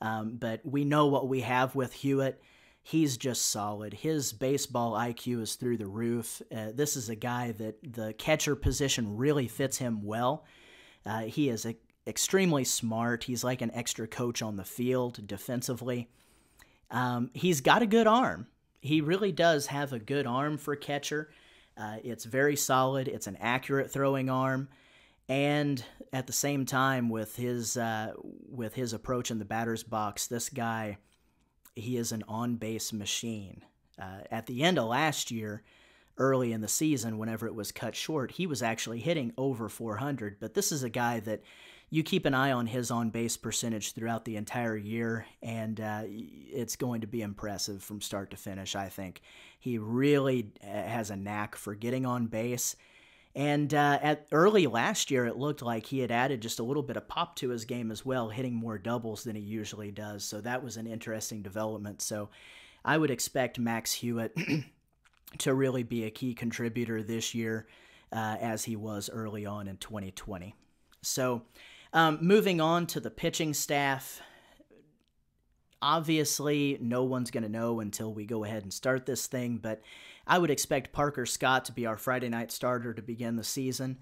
Um, 0.00 0.36
but 0.36 0.60
we 0.64 0.84
know 0.84 1.06
what 1.06 1.28
we 1.28 1.40
have 1.42 1.74
with 1.74 1.92
Hewitt. 1.92 2.42
He's 2.82 3.16
just 3.16 3.50
solid. 3.50 3.94
His 3.94 4.32
baseball 4.32 4.92
IQ 4.92 5.42
is 5.42 5.54
through 5.54 5.78
the 5.78 5.86
roof. 5.86 6.42
Uh, 6.54 6.72
this 6.74 6.96
is 6.96 7.08
a 7.08 7.14
guy 7.14 7.52
that 7.52 7.76
the 7.82 8.12
catcher 8.14 8.56
position 8.56 9.16
really 9.16 9.48
fits 9.48 9.78
him 9.78 10.02
well. 10.02 10.44
Uh, 11.06 11.22
he 11.22 11.48
is 11.48 11.64
a, 11.64 11.76
extremely 12.06 12.64
smart. 12.64 13.24
He's 13.24 13.44
like 13.44 13.62
an 13.62 13.70
extra 13.72 14.06
coach 14.06 14.42
on 14.42 14.56
the 14.56 14.64
field 14.64 15.26
defensively. 15.26 16.10
Um, 16.90 17.30
he's 17.32 17.60
got 17.60 17.80
a 17.80 17.86
good 17.86 18.06
arm. 18.06 18.48
He 18.82 19.00
really 19.00 19.32
does 19.32 19.68
have 19.68 19.92
a 19.94 19.98
good 19.98 20.26
arm 20.26 20.58
for 20.58 20.76
catcher. 20.76 21.30
Uh, 21.76 21.96
it's 22.04 22.24
very 22.24 22.56
solid. 22.56 23.08
It's 23.08 23.26
an 23.26 23.38
accurate 23.40 23.90
throwing 23.90 24.28
arm 24.28 24.68
and 25.28 25.84
at 26.12 26.26
the 26.26 26.32
same 26.32 26.66
time 26.66 27.08
with 27.08 27.36
his 27.36 27.76
uh, 27.76 28.12
with 28.22 28.74
his 28.74 28.92
approach 28.92 29.30
in 29.30 29.38
the 29.38 29.44
batter's 29.44 29.82
box, 29.82 30.26
this 30.26 30.48
guy 30.48 30.98
he 31.74 31.96
is 31.96 32.12
an 32.12 32.22
on 32.28 32.56
base 32.56 32.92
machine. 32.92 33.62
Uh, 34.00 34.20
at 34.30 34.46
the 34.46 34.62
end 34.62 34.78
of 34.78 34.86
last 34.86 35.30
year, 35.30 35.62
early 36.18 36.52
in 36.52 36.60
the 36.60 36.68
season, 36.68 37.18
whenever 37.18 37.46
it 37.46 37.54
was 37.54 37.72
cut 37.72 37.94
short, 37.94 38.32
he 38.32 38.46
was 38.46 38.62
actually 38.62 39.00
hitting 39.00 39.32
over 39.36 39.68
400. 39.68 40.38
But 40.40 40.54
this 40.54 40.72
is 40.72 40.82
a 40.82 40.88
guy 40.88 41.20
that 41.20 41.42
you 41.90 42.02
keep 42.02 42.26
an 42.26 42.34
eye 42.34 42.52
on 42.52 42.66
his 42.66 42.90
on 42.90 43.10
base 43.10 43.36
percentage 43.36 43.92
throughout 43.92 44.24
the 44.24 44.36
entire 44.36 44.76
year, 44.76 45.26
and 45.42 45.80
uh, 45.80 46.02
it's 46.06 46.76
going 46.76 47.02
to 47.02 47.06
be 47.06 47.22
impressive 47.22 47.82
from 47.82 48.00
start 48.00 48.30
to 48.30 48.36
finish. 48.36 48.74
I 48.74 48.88
think 48.88 49.20
he 49.58 49.78
really 49.78 50.52
uh, 50.62 50.66
has 50.66 51.10
a 51.10 51.16
knack 51.16 51.54
for 51.56 51.74
getting 51.74 52.04
on 52.04 52.26
base 52.26 52.74
and 53.34 53.74
uh, 53.74 53.98
at 54.00 54.26
early 54.30 54.66
last 54.66 55.10
year, 55.10 55.26
it 55.26 55.36
looked 55.36 55.60
like 55.60 55.86
he 55.86 55.98
had 55.98 56.12
added 56.12 56.40
just 56.40 56.60
a 56.60 56.62
little 56.62 56.84
bit 56.84 56.96
of 56.96 57.08
pop 57.08 57.34
to 57.36 57.48
his 57.48 57.64
game 57.64 57.90
as 57.90 58.04
well, 58.04 58.28
hitting 58.28 58.54
more 58.54 58.78
doubles 58.78 59.24
than 59.24 59.34
he 59.34 59.42
usually 59.42 59.90
does. 59.90 60.24
So 60.24 60.40
that 60.42 60.62
was 60.62 60.76
an 60.76 60.86
interesting 60.86 61.42
development. 61.42 62.00
So 62.00 62.28
I 62.84 62.96
would 62.96 63.10
expect 63.10 63.58
Max 63.58 63.92
Hewitt 63.92 64.36
to 65.38 65.54
really 65.54 65.82
be 65.82 66.04
a 66.04 66.10
key 66.10 66.34
contributor 66.34 67.02
this 67.02 67.34
year, 67.34 67.66
uh, 68.12 68.36
as 68.40 68.64
he 68.64 68.76
was 68.76 69.10
early 69.12 69.46
on 69.46 69.66
in 69.66 69.78
2020. 69.78 70.54
So 71.02 71.42
um, 71.92 72.18
moving 72.20 72.60
on 72.60 72.86
to 72.88 73.00
the 73.00 73.10
pitching 73.10 73.52
staff. 73.52 74.20
Obviously, 75.82 76.78
no 76.80 77.02
one's 77.02 77.30
going 77.30 77.42
to 77.42 77.48
know 77.48 77.80
until 77.80 78.14
we 78.14 78.24
go 78.26 78.44
ahead 78.44 78.62
and 78.62 78.72
start 78.72 79.06
this 79.06 79.26
thing, 79.26 79.58
but 79.58 79.82
I 80.26 80.38
would 80.38 80.50
expect 80.50 80.92
Parker 80.92 81.26
Scott 81.26 81.66
to 81.66 81.72
be 81.72 81.86
our 81.86 81.96
Friday 81.96 82.28
night 82.28 82.50
starter 82.50 82.94
to 82.94 83.02
begin 83.02 83.36
the 83.36 83.44
season. 83.44 83.98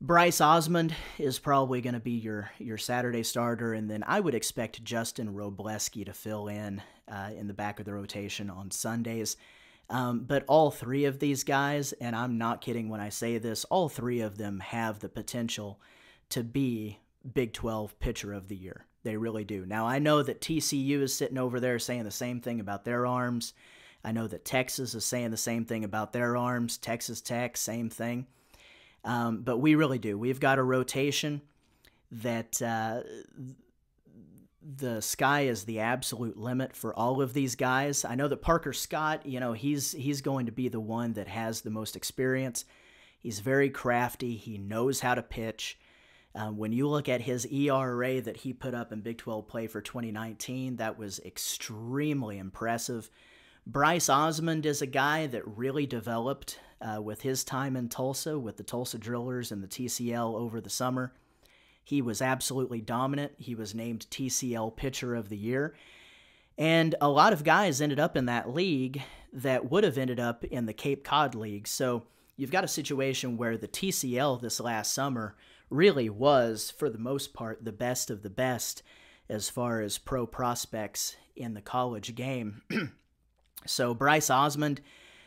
Bryce 0.00 0.40
Osmond 0.40 0.94
is 1.18 1.38
probably 1.38 1.80
going 1.80 1.94
to 1.94 2.00
be 2.00 2.12
your 2.12 2.50
your 2.58 2.76
Saturday 2.76 3.22
starter, 3.22 3.72
and 3.72 3.90
then 3.90 4.04
I 4.06 4.20
would 4.20 4.34
expect 4.34 4.84
Justin 4.84 5.34
Wrobleski 5.34 6.04
to 6.04 6.12
fill 6.12 6.48
in 6.48 6.82
uh, 7.08 7.30
in 7.36 7.46
the 7.46 7.54
back 7.54 7.80
of 7.80 7.86
the 7.86 7.94
rotation 7.94 8.50
on 8.50 8.70
Sundays. 8.70 9.36
Um, 9.88 10.24
but 10.24 10.44
all 10.48 10.70
three 10.70 11.04
of 11.04 11.18
these 11.18 11.44
guys, 11.44 11.92
and 11.94 12.14
I'm 12.14 12.38
not 12.38 12.60
kidding 12.60 12.88
when 12.88 13.00
I 13.00 13.08
say 13.08 13.38
this, 13.38 13.64
all 13.66 13.88
three 13.88 14.20
of 14.20 14.36
them 14.36 14.60
have 14.60 14.98
the 14.98 15.08
potential 15.08 15.80
to 16.30 16.42
be 16.42 16.98
Big 17.34 17.52
12 17.52 17.98
Pitcher 18.00 18.32
of 18.32 18.48
the 18.48 18.56
Year. 18.56 18.84
They 19.04 19.16
really 19.16 19.44
do. 19.44 19.64
Now 19.64 19.86
I 19.86 20.00
know 20.00 20.22
that 20.22 20.40
TCU 20.40 21.02
is 21.02 21.14
sitting 21.14 21.38
over 21.38 21.60
there 21.60 21.78
saying 21.78 22.04
the 22.04 22.10
same 22.10 22.40
thing 22.40 22.58
about 22.58 22.84
their 22.84 23.06
arms. 23.06 23.54
I 24.04 24.12
know 24.12 24.26
that 24.26 24.44
Texas 24.44 24.94
is 24.94 25.04
saying 25.04 25.30
the 25.30 25.36
same 25.36 25.64
thing 25.64 25.84
about 25.84 26.12
their 26.12 26.36
arms. 26.36 26.78
Texas 26.78 27.20
Tech, 27.20 27.56
same 27.56 27.90
thing. 27.90 28.26
Um, 29.04 29.42
but 29.42 29.58
we 29.58 29.74
really 29.74 29.98
do. 29.98 30.18
We've 30.18 30.40
got 30.40 30.58
a 30.58 30.62
rotation 30.62 31.42
that 32.10 32.60
uh, 32.62 33.02
the 34.76 35.00
sky 35.00 35.42
is 35.42 35.64
the 35.64 35.80
absolute 35.80 36.36
limit 36.36 36.74
for 36.74 36.94
all 36.94 37.22
of 37.22 37.32
these 37.32 37.54
guys. 37.54 38.04
I 38.04 38.16
know 38.16 38.28
that 38.28 38.42
Parker 38.42 38.72
Scott, 38.72 39.24
you 39.24 39.38
know, 39.38 39.52
he's 39.52 39.92
he's 39.92 40.20
going 40.20 40.46
to 40.46 40.52
be 40.52 40.68
the 40.68 40.80
one 40.80 41.12
that 41.14 41.28
has 41.28 41.60
the 41.60 41.70
most 41.70 41.94
experience. 41.96 42.64
He's 43.18 43.40
very 43.40 43.70
crafty. 43.70 44.36
He 44.36 44.58
knows 44.58 45.00
how 45.00 45.14
to 45.14 45.22
pitch. 45.22 45.78
Um, 46.34 46.58
when 46.58 46.72
you 46.72 46.86
look 46.86 47.08
at 47.08 47.22
his 47.22 47.46
ERA 47.46 48.20
that 48.20 48.36
he 48.36 48.52
put 48.52 48.74
up 48.74 48.92
in 48.92 49.00
Big 49.00 49.18
12 49.18 49.48
play 49.48 49.66
for 49.66 49.80
2019, 49.80 50.76
that 50.76 50.98
was 50.98 51.18
extremely 51.20 52.38
impressive. 52.38 53.10
Bryce 53.68 54.08
Osmond 54.08 54.64
is 54.64 54.80
a 54.80 54.86
guy 54.86 55.26
that 55.26 55.42
really 55.44 55.86
developed 55.86 56.60
uh, 56.80 57.02
with 57.02 57.22
his 57.22 57.42
time 57.42 57.74
in 57.74 57.88
Tulsa 57.88 58.38
with 58.38 58.58
the 58.58 58.62
Tulsa 58.62 58.96
Drillers 58.96 59.50
and 59.50 59.60
the 59.60 59.66
TCL 59.66 60.34
over 60.34 60.60
the 60.60 60.70
summer. 60.70 61.12
He 61.82 62.00
was 62.00 62.22
absolutely 62.22 62.80
dominant. 62.80 63.32
He 63.38 63.56
was 63.56 63.74
named 63.74 64.06
TCL 64.08 64.76
Pitcher 64.76 65.16
of 65.16 65.28
the 65.28 65.36
Year. 65.36 65.74
And 66.56 66.94
a 67.00 67.08
lot 67.08 67.32
of 67.32 67.42
guys 67.42 67.80
ended 67.80 67.98
up 67.98 68.16
in 68.16 68.26
that 68.26 68.54
league 68.54 69.02
that 69.32 69.68
would 69.68 69.82
have 69.82 69.98
ended 69.98 70.20
up 70.20 70.44
in 70.44 70.66
the 70.66 70.72
Cape 70.72 71.02
Cod 71.02 71.34
League. 71.34 71.66
So 71.66 72.04
you've 72.36 72.52
got 72.52 72.64
a 72.64 72.68
situation 72.68 73.36
where 73.36 73.58
the 73.58 73.68
TCL 73.68 74.40
this 74.40 74.60
last 74.60 74.94
summer 74.94 75.34
really 75.70 76.08
was, 76.08 76.70
for 76.70 76.88
the 76.88 76.98
most 76.98 77.34
part, 77.34 77.64
the 77.64 77.72
best 77.72 78.10
of 78.10 78.22
the 78.22 78.30
best 78.30 78.84
as 79.28 79.50
far 79.50 79.80
as 79.80 79.98
pro 79.98 80.24
prospects 80.24 81.16
in 81.34 81.54
the 81.54 81.60
college 81.60 82.14
game. 82.14 82.62
So 83.66 83.94
Bryce 83.94 84.30
Osmond, 84.30 84.80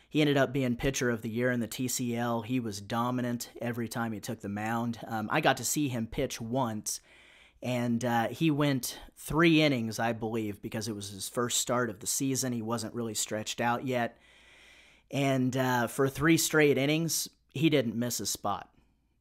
he 0.10 0.22
ended 0.22 0.38
up 0.38 0.52
being 0.52 0.76
pitcher 0.76 1.10
of 1.10 1.22
the 1.22 1.30
year 1.30 1.52
in 1.52 1.60
the 1.60 1.68
TCL. 1.68 2.46
He 2.46 2.60
was 2.60 2.82
dominant 2.82 3.50
every 3.62 3.88
time 3.88 4.12
he 4.12 4.20
took 4.20 4.42
the 4.42 4.50
mound. 4.50 5.00
Um, 5.08 5.30
I 5.32 5.42
got 5.42 5.58
to 5.58 5.66
see 5.66 5.88
him 5.88 6.08
pitch 6.08 6.42
once, 6.42 7.00
and 7.62 8.04
uh, 8.04 8.30
he 8.30 8.50
went 8.50 8.98
three 9.18 9.62
innings, 9.62 10.00
I 10.00 10.14
believe, 10.14 10.62
because 10.62 10.88
it 10.88 10.96
was 10.96 11.10
his 11.10 11.30
first 11.30 11.60
start 11.60 11.90
of 11.90 12.00
the 12.00 12.08
season. 12.08 12.54
He 12.54 12.62
wasn't 12.62 12.96
really 12.96 13.14
stretched 13.14 13.62
out 13.62 13.86
yet. 13.86 14.18
And 15.12 15.56
uh, 15.56 15.88
for 15.88 16.08
three 16.08 16.38
straight 16.38 16.78
innings, 16.78 17.28
he 17.54 17.70
didn't 17.70 17.96
miss 17.96 18.20
a 18.20 18.26
spot. 18.26 18.70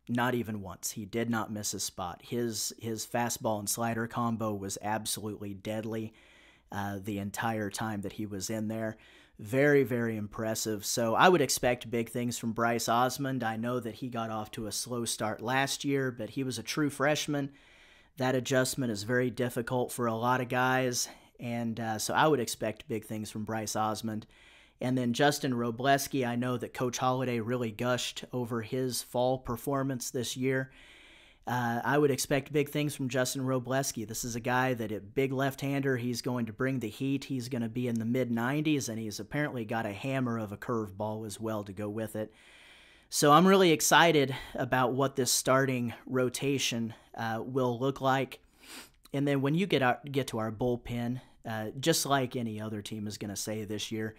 Not 0.09 0.35
even 0.35 0.63
once. 0.63 0.93
He 0.93 1.05
did 1.05 1.29
not 1.29 1.53
miss 1.53 1.75
a 1.75 1.81
spot. 1.81 2.23
His 2.25 2.73
his 2.79 3.07
fastball 3.07 3.59
and 3.59 3.69
slider 3.69 4.07
combo 4.07 4.55
was 4.55 4.79
absolutely 4.81 5.53
deadly 5.53 6.15
uh, 6.71 6.99
the 7.03 7.19
entire 7.19 7.71
time 7.71 8.03
that 8.03 8.13
he 8.13 8.27
was 8.27 8.51
in 8.51 8.69
there. 8.69 8.97
Very, 9.39 9.85
very 9.85 10.17
impressive. 10.17 10.85
So 10.85 11.15
I 11.15 11.29
would 11.29 11.41
expect 11.41 11.91
big 11.91 12.11
things 12.11 12.39
from 12.39 12.53
Bryce 12.53 12.89
Osmond. 12.89 13.45
I 13.45 13.57
know 13.57 13.79
that 13.79 13.97
he 13.97 14.09
got 14.09 14.31
off 14.31 14.51
to 14.53 14.67
a 14.67 14.73
slow 14.73 15.05
start 15.05 15.41
last 15.41 15.85
year, 15.85 16.11
but 16.11 16.31
he 16.31 16.43
was 16.43 16.59
a 16.59 16.63
true 16.63 16.91
freshman. 16.91 17.51
That 18.17 18.35
adjustment 18.35 18.91
is 18.91 19.05
very 19.05 19.31
difficult 19.31 19.93
for 19.93 20.07
a 20.07 20.15
lot 20.15 20.41
of 20.41 20.49
guys. 20.49 21.09
And 21.39 21.79
uh, 21.79 21.99
so 21.99 22.15
I 22.15 22.27
would 22.27 22.41
expect 22.41 22.89
big 22.89 23.05
things 23.05 23.31
from 23.31 23.45
Bryce 23.45 23.77
Osmond. 23.77 24.27
And 24.81 24.99
then 24.99 25.13
Justin 25.13 25.55
Wrobleski, 25.55 26.27
I 26.27 26.37
know 26.37 26.57
that 26.57 26.75
Coach 26.75 26.99
Holliday 26.99 27.41
really 27.41 27.71
gushed 27.71 28.25
over 28.33 28.63
his 28.63 29.03
fall 29.03 29.39
performance 29.39 30.11
this 30.11 30.37
year. 30.37 30.71
Uh, 31.49 31.81
I 31.83 31.97
would 31.97 32.11
expect 32.11 32.53
big 32.53 32.69
things 32.69 32.95
from 32.95 33.09
Justin 33.09 33.41
Wrobleski. 33.41 34.07
This 34.07 34.23
is 34.23 34.37
a 34.37 34.41
guy 34.41 34.75
that, 34.75 34.93
a 34.93 35.01
big 35.01 35.33
left-hander, 35.33 35.97
he's 35.97 36.21
going 36.21 36.45
to 36.45 36.53
bring 36.53 36.79
the 36.79 36.91
heat. 36.91 37.25
He's 37.25 37.49
going 37.49 37.63
to 37.63 37.71
be 37.71 37.89
in 37.89 37.99
the 37.99 38.05
mid 38.05 38.31
90s, 38.31 38.91
and 38.91 38.99
he's 38.99 39.19
apparently 39.19 39.65
got 39.65 39.87
a 39.87 39.93
hammer 39.93 40.39
of 40.39 40.53
a 40.53 40.59
curveball 40.59 41.27
as 41.27 41.41
well 41.41 41.65
to 41.65 41.73
go 41.73 41.89
with 41.89 42.17
it. 42.17 42.35
So 43.09 43.33
I'm 43.33 43.47
really 43.47 43.71
excited 43.73 44.37
about 44.55 44.93
what 44.93 45.17
this 45.17 45.33
starting 45.33 45.95
rotation 46.05 46.93
uh, 47.17 47.43
will 47.43 47.79
look 47.79 48.03
like. 48.03 48.41
And 49.15 49.27
then 49.27 49.41
when 49.41 49.55
you 49.55 49.67
get 49.67 49.81
out, 49.81 50.13
get 50.13 50.27
to 50.29 50.39
our 50.41 50.53
bullpen, 50.53 51.23
uh, 51.49 51.69
just 51.81 52.05
like 52.05 52.37
any 52.37 52.61
other 52.61 52.83
team 52.83 53.07
is 53.07 53.17
going 53.17 53.31
to 53.31 53.37
say 53.37 53.65
this 53.65 53.91
year, 53.91 54.17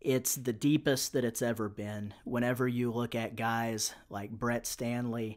it's 0.00 0.36
the 0.36 0.54
deepest 0.54 1.12
that 1.12 1.22
it's 1.22 1.42
ever 1.42 1.68
been. 1.68 2.14
Whenever 2.24 2.66
you 2.66 2.90
look 2.90 3.14
at 3.14 3.36
guys 3.36 3.92
like 4.08 4.30
Brett 4.30 4.64
Standlee 4.64 5.36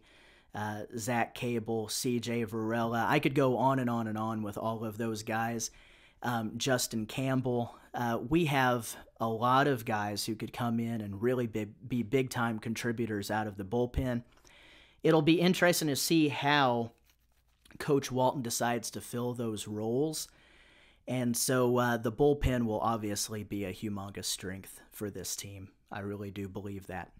uh, 0.55 0.83
Zach 0.97 1.35
Cable, 1.35 1.87
CJ 1.87 2.47
Varela. 2.47 3.05
I 3.07 3.19
could 3.19 3.35
go 3.35 3.57
on 3.57 3.77
and 3.79 3.89
on 3.89 4.07
and 4.07 4.17
on 4.17 4.41
with 4.41 4.57
all 4.57 4.85
of 4.85 4.97
those 4.97 5.21
guys. 5.21 5.69
Um, 6.23 6.53
Justin 6.57 7.05
Campbell. 7.05 7.75
Uh, 7.93 8.19
we 8.29 8.45
have 8.45 8.95
a 9.19 9.27
lot 9.27 9.67
of 9.67 9.85
guys 9.85 10.25
who 10.25 10.35
could 10.35 10.53
come 10.53 10.79
in 10.79 11.01
and 11.01 11.21
really 11.21 11.45
be, 11.45 11.65
be 11.87 12.03
big 12.03 12.29
time 12.29 12.59
contributors 12.59 13.29
out 13.29 13.47
of 13.47 13.57
the 13.57 13.65
bullpen. 13.65 14.23
It'll 15.03 15.21
be 15.21 15.39
interesting 15.39 15.89
to 15.89 15.95
see 15.95 16.29
how 16.29 16.91
Coach 17.77 18.11
Walton 18.11 18.41
decides 18.41 18.89
to 18.91 19.01
fill 19.01 19.33
those 19.33 19.67
roles. 19.67 20.27
And 21.07 21.35
so 21.35 21.77
uh, 21.77 21.97
the 21.97 22.11
bullpen 22.11 22.65
will 22.65 22.79
obviously 22.79 23.43
be 23.43 23.65
a 23.65 23.73
humongous 23.73 24.25
strength 24.25 24.79
for 24.91 25.09
this 25.09 25.35
team. 25.35 25.69
I 25.91 25.99
really 25.99 26.31
do 26.31 26.47
believe 26.47 26.87
that. 26.87 27.11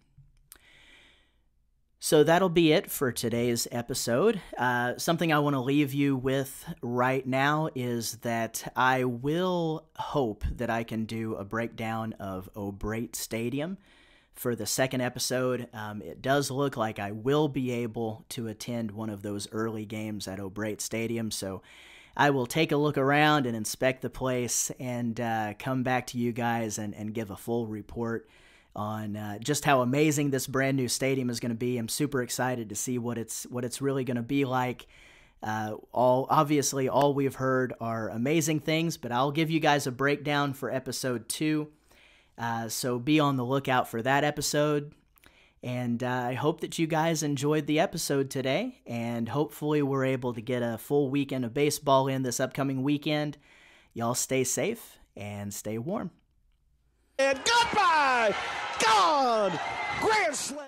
So 2.00 2.24
that'll 2.24 2.50
be 2.50 2.72
it 2.72 2.92
for 2.92 3.12
today's 3.12 3.68
episode. 3.72 4.40
Uh, 4.58 4.94
something 4.98 5.34
I 5.34 5.40
want 5.40 5.56
to 5.56 5.62
leave 5.62 5.94
you 5.94 6.16
with 6.16 6.66
right 6.82 7.26
now 7.26 7.70
is 7.74 8.18
that 8.18 8.72
I 8.76 9.06
will 9.06 9.86
hope 9.96 10.44
that 10.58 10.70
I 10.70 10.84
can 10.84 11.06
do 11.06 11.36
a 11.36 11.44
breakdown 11.44 12.14
of 12.20 12.50
O'Brate 12.56 13.16
Stadium 13.16 13.78
for 14.36 14.56
the 14.56 14.66
second 14.66 15.02
episode. 15.02 15.68
Um, 15.74 16.02
it 16.02 16.22
does 16.22 16.52
look 16.52 16.78
like 16.78 17.00
I 17.00 17.12
will 17.12 17.48
be 17.48 17.72
able 17.72 18.26
to 18.30 18.48
attend 18.48 18.92
one 18.92 19.10
of 19.10 19.22
those 19.24 19.48
early 19.52 19.86
games 19.86 20.28
at 20.28 20.40
O'Brate 20.40 20.82
Stadium. 20.82 21.32
So 21.32 21.62
I 22.16 22.30
will 22.30 22.46
take 22.46 22.72
a 22.72 22.78
look 22.78 22.98
around 22.98 23.46
and 23.46 23.56
inspect 23.56 24.02
the 24.02 24.10
place 24.10 24.72
and 24.80 25.20
uh, 25.20 25.54
come 25.58 25.84
back 25.84 26.08
to 26.08 26.18
you 26.18 26.34
guys 26.34 26.78
and, 26.78 26.94
and 26.94 27.14
give 27.14 27.32
a 27.32 27.38
full 27.38 27.66
report 27.66 28.28
on 28.76 29.16
uh, 29.16 29.38
just 29.40 29.66
how 29.66 29.82
amazing 29.82 30.32
this 30.32 30.48
brand 30.48 30.78
new 30.78 30.88
stadium 30.88 31.30
is 31.30 31.40
going 31.40 31.52
to 31.52 31.56
be. 31.56 31.78
I'm 31.78 31.88
super 31.88 32.22
excited 32.22 32.70
to 32.70 32.76
see 32.76 32.98
what 32.98 33.18
it's 33.18 33.44
what 33.46 33.64
it's 33.64 33.82
really 33.82 34.04
going 34.04 34.18
to 34.18 34.24
be 34.24 34.46
like. 34.46 34.88
Uh, 35.42 35.76
all 35.92 36.28
obviously, 36.30 36.90
all 36.90 37.14
we've 37.14 37.36
heard 37.36 37.74
are 37.80 38.10
amazing 38.10 38.60
things, 38.60 38.98
but 38.98 39.12
I'll 39.12 39.32
give 39.32 39.50
you 39.52 39.60
guys 39.60 39.88
a 39.88 39.92
breakdown 39.92 40.54
for 40.54 40.72
episode 40.72 41.30
two. 41.30 41.70
Uh, 42.38 42.68
so 42.68 43.00
be 43.00 43.20
on 43.20 43.38
the 43.38 43.46
lookout 43.46 43.88
for 43.88 44.02
that 44.02 44.24
episode. 44.24 44.92
And 45.64 46.04
uh, 46.04 46.26
I 46.30 46.34
hope 46.34 46.62
that 46.62 46.78
you 46.78 46.86
guys 46.86 47.24
enjoyed 47.24 47.66
the 47.66 47.80
episode 47.80 48.30
today, 48.30 48.82
and 48.86 49.28
hopefully, 49.28 49.82
we're 49.82 50.06
able 50.06 50.34
to 50.34 50.42
get 50.42 50.62
a 50.62 50.78
full 50.78 51.10
weekend 51.10 51.44
of 51.44 51.56
baseball 51.56 52.08
in 52.08 52.22
this 52.22 52.40
upcoming 52.40 52.84
weekend. 52.84 53.38
Y'all 53.94 54.14
stay 54.14 54.44
safe 54.44 55.00
and 55.16 55.52
stay 55.52 55.80
warm. 55.80 56.12
And 57.18 57.40
goodbye! 57.46 58.36
Gone! 58.84 59.58
Grand 60.02 60.36
Slam! 60.36 60.60